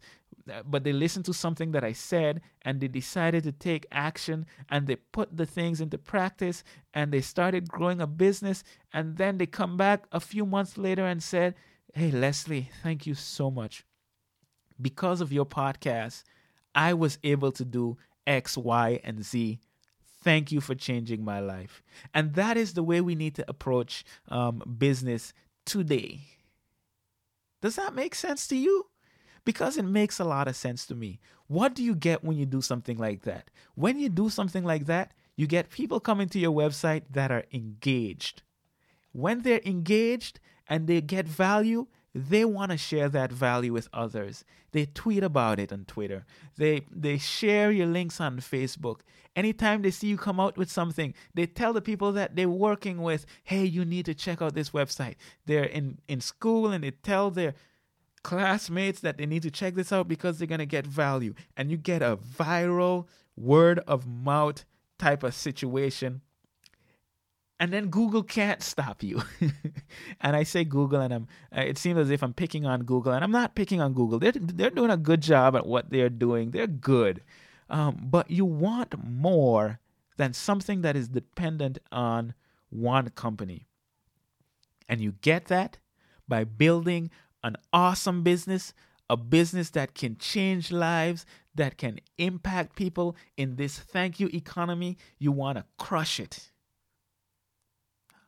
but 0.65 0.83
they 0.83 0.93
listened 0.93 1.25
to 1.25 1.33
something 1.33 1.71
that 1.71 1.83
I 1.83 1.93
said 1.93 2.41
and 2.63 2.79
they 2.79 2.87
decided 2.87 3.43
to 3.43 3.51
take 3.51 3.85
action 3.91 4.45
and 4.69 4.87
they 4.87 4.97
put 4.97 5.35
the 5.37 5.45
things 5.45 5.79
into 5.79 5.97
practice 5.97 6.63
and 6.93 7.11
they 7.11 7.21
started 7.21 7.69
growing 7.69 8.01
a 8.01 8.07
business 8.07 8.63
and 8.91 9.17
then 9.17 9.37
they 9.37 9.45
come 9.45 9.77
back 9.77 10.05
a 10.11 10.19
few 10.19 10.45
months 10.45 10.77
later 10.77 11.05
and 11.05 11.23
said, 11.23 11.55
"Hey 11.93 12.11
Leslie, 12.11 12.69
thank 12.81 13.07
you 13.07 13.13
so 13.15 13.49
much. 13.49 13.85
Because 14.81 15.21
of 15.21 15.31
your 15.31 15.45
podcast, 15.45 16.23
I 16.75 16.93
was 16.93 17.19
able 17.23 17.51
to 17.53 17.63
do 17.63 17.97
X, 18.25 18.57
Y, 18.57 18.99
and 19.03 19.23
Z. 19.23 19.59
Thank 20.23 20.51
you 20.51 20.61
for 20.61 20.73
changing 20.73 21.23
my 21.23 21.39
life. 21.39 21.83
And 22.13 22.33
that 22.35 22.57
is 22.57 22.73
the 22.73 22.83
way 22.83 23.01
we 23.01 23.15
need 23.15 23.35
to 23.35 23.45
approach 23.47 24.05
um, 24.29 24.63
business 24.77 25.33
today. 25.65 26.21
Does 27.61 27.75
that 27.75 27.93
make 27.93 28.15
sense 28.15 28.47
to 28.47 28.55
you? 28.55 28.87
Because 29.45 29.77
it 29.77 29.83
makes 29.85 30.19
a 30.19 30.23
lot 30.23 30.47
of 30.47 30.55
sense 30.55 30.85
to 30.87 30.95
me. 30.95 31.19
What 31.47 31.75
do 31.75 31.83
you 31.83 31.95
get 31.95 32.23
when 32.23 32.37
you 32.37 32.45
do 32.45 32.61
something 32.61 32.97
like 32.97 33.23
that? 33.23 33.49
When 33.75 33.99
you 33.99 34.09
do 34.09 34.29
something 34.29 34.63
like 34.63 34.85
that, 34.85 35.13
you 35.35 35.47
get 35.47 35.69
people 35.69 35.99
coming 35.99 36.29
to 36.29 36.39
your 36.39 36.53
website 36.53 37.03
that 37.11 37.31
are 37.31 37.45
engaged. 37.51 38.41
When 39.11 39.41
they're 39.41 39.61
engaged 39.65 40.39
and 40.67 40.87
they 40.87 41.01
get 41.01 41.27
value, 41.27 41.87
they 42.15 42.45
want 42.45 42.71
to 42.71 42.77
share 42.77 43.09
that 43.09 43.31
value 43.31 43.73
with 43.73 43.89
others. 43.91 44.45
They 44.71 44.85
tweet 44.85 45.23
about 45.23 45.59
it 45.59 45.73
on 45.73 45.85
Twitter. 45.85 46.25
They 46.57 46.85
they 46.91 47.17
share 47.17 47.71
your 47.71 47.87
links 47.87 48.21
on 48.21 48.37
Facebook. 48.37 48.99
Anytime 49.35 49.81
they 49.81 49.89
see 49.89 50.07
you 50.07 50.17
come 50.17 50.39
out 50.39 50.57
with 50.57 50.69
something, 50.71 51.15
they 51.33 51.47
tell 51.47 51.73
the 51.73 51.81
people 51.81 52.11
that 52.11 52.35
they're 52.35 52.49
working 52.49 53.01
with, 53.01 53.25
"Hey, 53.43 53.65
you 53.65 53.83
need 53.83 54.05
to 54.05 54.13
check 54.13 54.41
out 54.43 54.53
this 54.53 54.69
website." 54.69 55.15
They're 55.47 55.63
in 55.63 55.99
in 56.07 56.21
school 56.21 56.71
and 56.71 56.83
they 56.83 56.91
tell 56.91 57.31
their 57.31 57.55
classmates 58.23 59.01
that 59.01 59.17
they 59.17 59.25
need 59.25 59.43
to 59.43 59.51
check 59.51 59.75
this 59.75 59.91
out 59.91 60.07
because 60.07 60.37
they're 60.37 60.47
going 60.47 60.59
to 60.59 60.65
get 60.65 60.87
value. 60.87 61.33
And 61.55 61.69
you 61.69 61.77
get 61.77 62.01
a 62.01 62.17
viral 62.17 63.07
word 63.35 63.79
of 63.87 64.07
mouth 64.07 64.65
type 64.97 65.23
of 65.23 65.33
situation 65.33 66.21
and 67.63 67.71
then 67.71 67.87
Google 67.87 68.23
can't 68.23 68.61
stop 68.61 69.03
you. 69.03 69.21
and 70.21 70.35
I 70.35 70.43
say 70.43 70.65
Google, 70.65 70.99
and 70.99 71.13
I'm. 71.13 71.27
Uh, 71.55 71.61
it 71.61 71.77
seems 71.77 71.97
as 71.97 72.09
if 72.09 72.21
I'm 72.21 72.33
picking 72.33 72.65
on 72.65 72.83
Google, 72.83 73.13
and 73.13 73.23
I'm 73.23 73.31
not 73.31 73.55
picking 73.55 73.79
on 73.79 73.93
Google. 73.93 74.19
They're 74.19 74.33
they're 74.33 74.69
doing 74.69 74.89
a 74.89 74.97
good 74.97 75.21
job 75.21 75.55
at 75.55 75.65
what 75.65 75.89
they're 75.89 76.09
doing. 76.09 76.51
They're 76.51 76.67
good, 76.67 77.21
um, 77.69 77.99
but 78.01 78.29
you 78.29 78.43
want 78.43 78.95
more 79.01 79.79
than 80.17 80.33
something 80.33 80.81
that 80.81 80.97
is 80.97 81.07
dependent 81.07 81.79
on 81.89 82.33
one 82.69 83.09
company, 83.11 83.67
and 84.89 84.99
you 84.99 85.13
get 85.21 85.45
that 85.45 85.77
by 86.27 86.43
building 86.43 87.11
an 87.43 87.57
awesome 87.71 88.23
business, 88.23 88.73
a 89.09 89.17
business 89.17 89.69
that 89.71 89.95
can 89.95 90.17
change 90.17 90.71
lives, 90.71 91.25
that 91.55 91.77
can 91.77 91.99
impact 92.17 92.75
people 92.75 93.15
in 93.37 93.57
this 93.57 93.77
thank 93.79 94.19
you 94.19 94.29
economy. 94.33 94.97
You 95.19 95.31
want 95.31 95.57
to 95.57 95.65
crush 95.77 96.19
it 96.19 96.51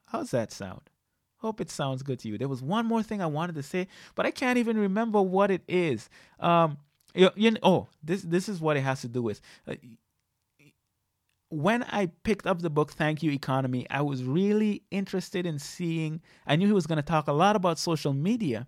How's 0.06 0.32
that 0.32 0.52
sound? 0.52 0.82
Hope 1.38 1.60
it 1.60 1.70
sounds 1.70 2.02
good 2.04 2.20
to 2.20 2.30
you. 2.30 2.38
There 2.38 2.48
was 2.48 2.64
one 2.64 2.86
more 2.86 3.04
thing 3.04 3.22
I 3.22 3.26
wanted 3.26 3.56
to 3.56 3.64
say, 3.64 3.88
but 4.16 4.26
I 4.26 4.32
can't 4.32 4.58
even 4.58 4.78
remember 4.78 5.22
what 5.22 5.52
it 5.52 5.62
is. 5.68 6.10
Um, 6.40 6.78
you, 7.14 7.30
you 7.36 7.52
know, 7.52 7.60
oh, 7.64 7.88
this 8.04 8.22
this 8.22 8.50
is 8.50 8.60
what 8.60 8.78
it 8.78 8.82
has 8.82 9.02
to 9.02 9.08
do 9.08 9.22
with. 9.22 9.42
Uh, 9.68 9.76
when 11.50 11.84
I 11.84 12.08
picked 12.24 12.48
up 12.48 12.62
the 12.62 12.70
book 12.70 12.92
Thank 12.92 13.24
You 13.24 13.32
Economy, 13.32 13.86
I 13.90 14.02
was 14.02 14.24
really 14.24 14.84
interested 14.92 15.46
in 15.46 15.60
seeing. 15.60 16.22
I 16.48 16.56
knew 16.56 16.68
he 16.68 16.74
was 16.74 16.88
going 16.88 16.98
to 16.98 17.04
talk 17.04 17.28
a 17.28 17.34
lot 17.34 17.56
about 17.56 17.78
social 17.78 18.14
media, 18.14 18.68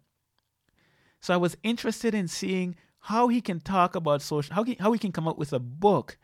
so 1.22 1.34
I 1.34 1.38
was 1.38 1.58
interested 1.64 2.14
in 2.14 2.28
seeing 2.28 2.76
how 3.00 3.28
he 3.28 3.42
can 3.42 3.60
talk 3.60 3.96
about 3.96 4.22
social, 4.22 4.54
how 4.54 4.64
he, 4.64 4.76
how 4.80 4.92
he 4.92 5.00
can 5.00 5.12
come 5.12 5.28
up 5.28 5.38
with 5.38 5.54
a 5.54 5.60
book 5.60 6.18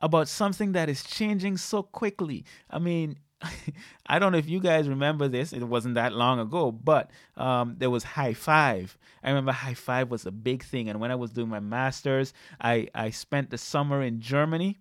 about 0.00 0.28
something 0.28 0.72
that 0.72 0.88
is 0.88 1.02
changing 1.02 1.56
so 1.56 1.82
quickly. 1.82 2.44
I 2.70 2.78
mean, 2.78 3.18
I 4.06 4.18
don't 4.18 4.32
know 4.32 4.38
if 4.38 4.48
you 4.48 4.60
guys 4.60 4.88
remember 4.88 5.28
this. 5.28 5.52
It 5.52 5.62
wasn't 5.62 5.94
that 5.94 6.12
long 6.12 6.38
ago, 6.38 6.70
but 6.70 7.10
um, 7.36 7.76
there 7.78 7.90
was 7.90 8.04
hi5. 8.04 8.96
I 9.22 9.28
remember 9.28 9.52
hi5 9.52 10.08
was 10.08 10.26
a 10.26 10.30
big 10.30 10.62
thing. 10.62 10.88
And 10.88 11.00
when 11.00 11.10
I 11.10 11.16
was 11.16 11.30
doing 11.30 11.48
my 11.48 11.60
master's, 11.60 12.32
I, 12.60 12.88
I 12.94 13.10
spent 13.10 13.50
the 13.50 13.58
summer 13.58 14.02
in 14.02 14.20
Germany 14.20 14.80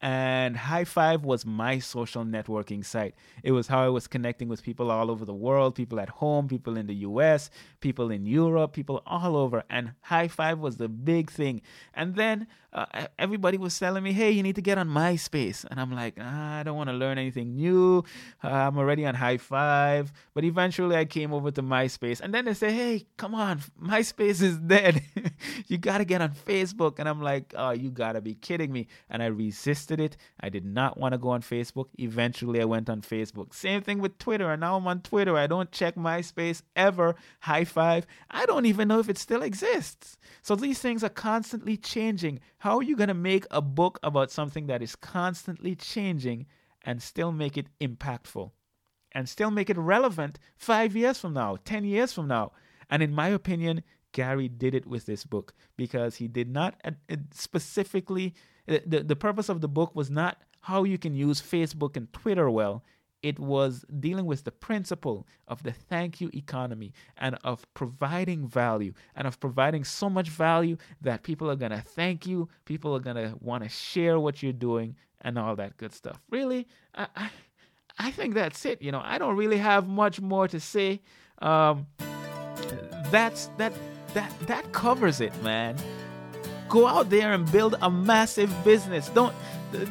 and 0.00 0.56
hi5 0.56 1.22
was 1.22 1.44
my 1.44 1.80
social 1.80 2.24
networking 2.24 2.84
site. 2.84 3.14
It 3.42 3.52
was 3.52 3.66
how 3.66 3.84
I 3.84 3.88
was 3.88 4.06
connecting 4.06 4.48
with 4.48 4.62
people 4.62 4.90
all 4.90 5.10
over 5.10 5.24
the 5.24 5.34
world, 5.34 5.74
people 5.74 5.98
at 5.98 6.08
home, 6.08 6.46
people 6.46 6.76
in 6.76 6.86
the 6.86 6.94
US, 6.96 7.50
people 7.80 8.10
in 8.10 8.24
Europe, 8.24 8.72
people 8.72 9.02
all 9.06 9.36
over. 9.36 9.64
And 9.68 9.92
hi5 10.08 10.58
was 10.58 10.76
the 10.76 10.88
big 10.88 11.30
thing. 11.30 11.62
And 11.94 12.14
then 12.14 12.46
uh, 12.72 13.06
everybody 13.18 13.56
was 13.56 13.78
telling 13.78 14.02
me, 14.02 14.12
hey, 14.12 14.30
you 14.30 14.42
need 14.42 14.56
to 14.56 14.62
get 14.62 14.76
on 14.76 14.88
MySpace. 14.88 15.64
And 15.70 15.80
I'm 15.80 15.92
like, 15.92 16.14
ah, 16.20 16.58
I 16.58 16.62
don't 16.62 16.76
want 16.76 16.90
to 16.90 16.94
learn 16.94 17.16
anything 17.16 17.56
new. 17.56 18.04
Uh, 18.44 18.48
I'm 18.48 18.76
already 18.76 19.06
on 19.06 19.14
hi5. 19.14 20.10
But 20.34 20.44
eventually 20.44 20.94
I 20.94 21.06
came 21.06 21.32
over 21.32 21.50
to 21.50 21.62
MySpace. 21.62 22.20
And 22.20 22.34
then 22.34 22.44
they 22.44 22.54
say, 22.54 22.70
hey, 22.70 23.06
come 23.16 23.34
on, 23.34 23.60
MySpace 23.82 24.42
is 24.42 24.58
dead. 24.58 25.02
you 25.66 25.78
got 25.78 25.98
to 25.98 26.04
get 26.04 26.20
on 26.20 26.32
Facebook. 26.32 26.98
And 26.98 27.08
I'm 27.08 27.22
like, 27.22 27.54
oh, 27.56 27.70
you 27.70 27.90
got 27.90 28.12
to 28.12 28.20
be 28.20 28.34
kidding 28.34 28.70
me. 28.70 28.86
And 29.08 29.22
I 29.22 29.26
resisted 29.26 29.98
it. 29.98 30.18
I 30.40 30.50
did 30.50 30.66
not 30.66 30.98
want 30.98 31.12
to 31.12 31.18
go 31.18 31.30
on 31.30 31.40
Facebook. 31.40 31.86
Eventually 31.98 32.60
I 32.60 32.66
went 32.66 32.90
on 32.90 33.00
Facebook. 33.00 33.54
Same 33.54 33.80
thing 33.80 33.98
with 33.98 34.18
Twitter. 34.18 34.50
And 34.52 34.60
now 34.60 34.76
I'm 34.76 34.86
on 34.86 35.00
Twitter. 35.00 35.38
I 35.38 35.46
don't 35.46 35.72
check 35.72 35.94
MySpace 35.94 36.60
ever. 36.76 37.14
hi5. 37.44 38.04
I 38.30 38.44
don't 38.44 38.66
even 38.66 38.88
know 38.88 38.98
if 38.98 39.08
it 39.08 39.16
still 39.16 39.42
exists. 39.42 40.18
So 40.42 40.54
these 40.54 40.80
things 40.80 41.02
are 41.02 41.08
constantly 41.08 41.78
changing. 41.78 42.40
How 42.58 42.78
are 42.78 42.82
you 42.82 42.96
going 42.96 43.08
to 43.08 43.14
make 43.14 43.46
a 43.50 43.62
book 43.62 44.00
about 44.02 44.32
something 44.32 44.66
that 44.66 44.82
is 44.82 44.96
constantly 44.96 45.76
changing 45.76 46.46
and 46.82 47.00
still 47.02 47.30
make 47.30 47.56
it 47.56 47.68
impactful 47.80 48.50
and 49.12 49.28
still 49.28 49.50
make 49.50 49.70
it 49.70 49.78
relevant 49.78 50.38
five 50.56 50.96
years 50.96 51.20
from 51.20 51.34
now, 51.34 51.56
10 51.64 51.84
years 51.84 52.12
from 52.12 52.26
now? 52.26 52.52
And 52.90 53.02
in 53.02 53.14
my 53.14 53.28
opinion, 53.28 53.84
Gary 54.12 54.48
did 54.48 54.74
it 54.74 54.86
with 54.86 55.06
this 55.06 55.24
book 55.24 55.54
because 55.76 56.16
he 56.16 56.26
did 56.26 56.48
not 56.50 56.74
uh, 56.84 56.92
uh, 57.10 57.16
specifically, 57.32 58.34
the, 58.66 59.04
the 59.04 59.16
purpose 59.16 59.48
of 59.48 59.60
the 59.60 59.68
book 59.68 59.94
was 59.94 60.10
not 60.10 60.42
how 60.62 60.82
you 60.82 60.98
can 60.98 61.14
use 61.14 61.40
Facebook 61.40 61.96
and 61.96 62.12
Twitter 62.12 62.50
well 62.50 62.82
it 63.22 63.38
was 63.38 63.84
dealing 64.00 64.26
with 64.26 64.44
the 64.44 64.52
principle 64.52 65.26
of 65.48 65.62
the 65.62 65.72
thank 65.72 66.20
you 66.20 66.30
economy 66.34 66.92
and 67.16 67.36
of 67.44 67.66
providing 67.74 68.46
value 68.46 68.92
and 69.16 69.26
of 69.26 69.40
providing 69.40 69.84
so 69.84 70.08
much 70.08 70.28
value 70.28 70.76
that 71.00 71.22
people 71.22 71.50
are 71.50 71.56
going 71.56 71.72
to 71.72 71.80
thank 71.80 72.26
you, 72.26 72.48
people 72.64 72.94
are 72.94 73.00
going 73.00 73.16
to 73.16 73.34
want 73.40 73.62
to 73.64 73.68
share 73.68 74.20
what 74.20 74.42
you're 74.42 74.52
doing 74.52 74.94
and 75.22 75.38
all 75.38 75.56
that 75.56 75.76
good 75.76 75.92
stuff. 75.92 76.20
Really, 76.30 76.68
I, 76.94 77.06
I, 77.16 77.30
I, 77.98 78.10
think 78.12 78.34
that's 78.34 78.64
it. 78.64 78.80
You 78.80 78.92
know, 78.92 79.02
I 79.02 79.18
don't 79.18 79.36
really 79.36 79.58
have 79.58 79.88
much 79.88 80.20
more 80.20 80.46
to 80.48 80.60
say. 80.60 81.00
Um, 81.40 81.86
that's 83.10 83.46
that 83.56 83.72
that 84.14 84.32
that 84.46 84.72
covers 84.72 85.20
it, 85.20 85.34
man. 85.42 85.76
Go 86.68 86.86
out 86.86 87.10
there 87.10 87.32
and 87.32 87.50
build 87.50 87.76
a 87.80 87.90
massive 87.90 88.52
business. 88.64 89.08
Don't 89.08 89.34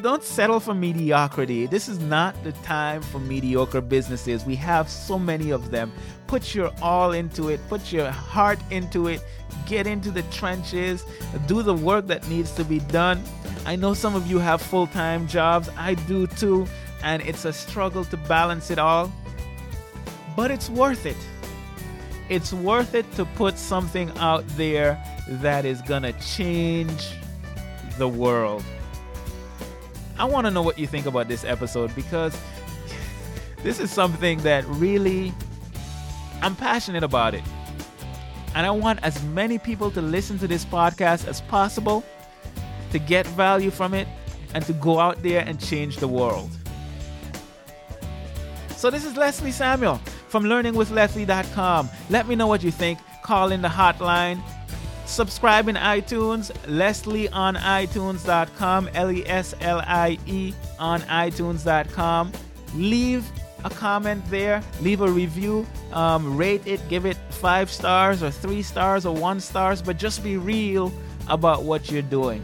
don't 0.02 0.24
settle 0.24 0.60
for 0.60 0.74
mediocrity. 0.74 1.66
This 1.66 1.88
is 1.88 1.98
not 2.00 2.42
the 2.42 2.52
time 2.52 3.02
for 3.02 3.18
mediocre 3.18 3.80
businesses. 3.80 4.44
We 4.44 4.56
have 4.56 4.88
so 4.88 5.18
many 5.18 5.50
of 5.50 5.70
them. 5.70 5.92
Put 6.26 6.54
your 6.54 6.72
all 6.82 7.12
into 7.12 7.48
it, 7.48 7.60
put 7.68 7.92
your 7.92 8.10
heart 8.10 8.58
into 8.70 9.08
it, 9.08 9.22
get 9.66 9.86
into 9.86 10.10
the 10.10 10.22
trenches, 10.24 11.04
do 11.46 11.62
the 11.62 11.74
work 11.74 12.06
that 12.08 12.28
needs 12.28 12.52
to 12.52 12.64
be 12.64 12.80
done. 12.80 13.22
I 13.64 13.76
know 13.76 13.94
some 13.94 14.14
of 14.14 14.26
you 14.26 14.38
have 14.38 14.60
full 14.60 14.86
time 14.88 15.26
jobs, 15.28 15.68
I 15.76 15.94
do 15.94 16.26
too, 16.26 16.66
and 17.02 17.22
it's 17.22 17.44
a 17.44 17.52
struggle 17.52 18.04
to 18.06 18.16
balance 18.16 18.70
it 18.70 18.78
all, 18.78 19.12
but 20.36 20.50
it's 20.50 20.68
worth 20.68 21.06
it. 21.06 21.16
It's 22.28 22.52
worth 22.52 22.94
it 22.94 23.10
to 23.12 23.24
put 23.24 23.56
something 23.56 24.10
out 24.18 24.46
there 24.48 25.02
that 25.28 25.64
is 25.64 25.80
gonna 25.82 26.12
change 26.20 27.12
the 27.96 28.08
world. 28.08 28.64
I 30.18 30.24
want 30.24 30.46
to 30.46 30.50
know 30.50 30.62
what 30.62 30.78
you 30.78 30.86
think 30.86 31.06
about 31.06 31.28
this 31.28 31.44
episode 31.44 31.94
because 31.94 32.36
this 33.62 33.78
is 33.78 33.90
something 33.90 34.38
that 34.40 34.64
really 34.66 35.32
I'm 36.42 36.56
passionate 36.56 37.02
about 37.02 37.34
it. 37.34 37.44
And 38.54 38.66
I 38.66 38.70
want 38.70 39.00
as 39.02 39.22
many 39.24 39.58
people 39.58 39.90
to 39.92 40.02
listen 40.02 40.38
to 40.38 40.48
this 40.48 40.64
podcast 40.64 41.28
as 41.28 41.40
possible 41.42 42.04
to 42.90 42.98
get 42.98 43.26
value 43.28 43.70
from 43.70 43.94
it 43.94 44.08
and 44.54 44.64
to 44.66 44.72
go 44.72 44.98
out 44.98 45.22
there 45.22 45.44
and 45.46 45.60
change 45.60 45.98
the 45.98 46.08
world. 46.08 46.50
So, 48.76 48.90
this 48.90 49.04
is 49.04 49.16
Leslie 49.16 49.52
Samuel 49.52 49.96
from 50.28 50.44
learningwithleslie.com. 50.44 51.90
Let 52.10 52.28
me 52.28 52.36
know 52.36 52.46
what 52.46 52.62
you 52.62 52.70
think. 52.70 52.98
Call 53.22 53.52
in 53.52 53.60
the 53.60 53.68
hotline 53.68 54.40
Subscribe 55.08 55.68
in 55.68 55.76
iTunes, 55.76 56.54
Leslie 56.68 57.30
on 57.30 57.54
iTunes.com, 57.56 58.90
L 58.92 59.10
E 59.10 59.26
S 59.26 59.54
L 59.62 59.80
I 59.86 60.18
E 60.26 60.52
on 60.78 61.00
iTunes.com. 61.00 62.30
Leave 62.74 63.24
a 63.64 63.70
comment 63.70 64.22
there, 64.30 64.62
leave 64.82 65.00
a 65.00 65.10
review, 65.10 65.66
um, 65.92 66.36
rate 66.36 66.60
it, 66.66 66.86
give 66.90 67.06
it 67.06 67.16
five 67.30 67.70
stars 67.70 68.22
or 68.22 68.30
three 68.30 68.60
stars 68.60 69.06
or 69.06 69.16
one 69.16 69.40
stars, 69.40 69.80
but 69.80 69.96
just 69.96 70.22
be 70.22 70.36
real 70.36 70.92
about 71.28 71.62
what 71.62 71.90
you're 71.90 72.02
doing. 72.02 72.42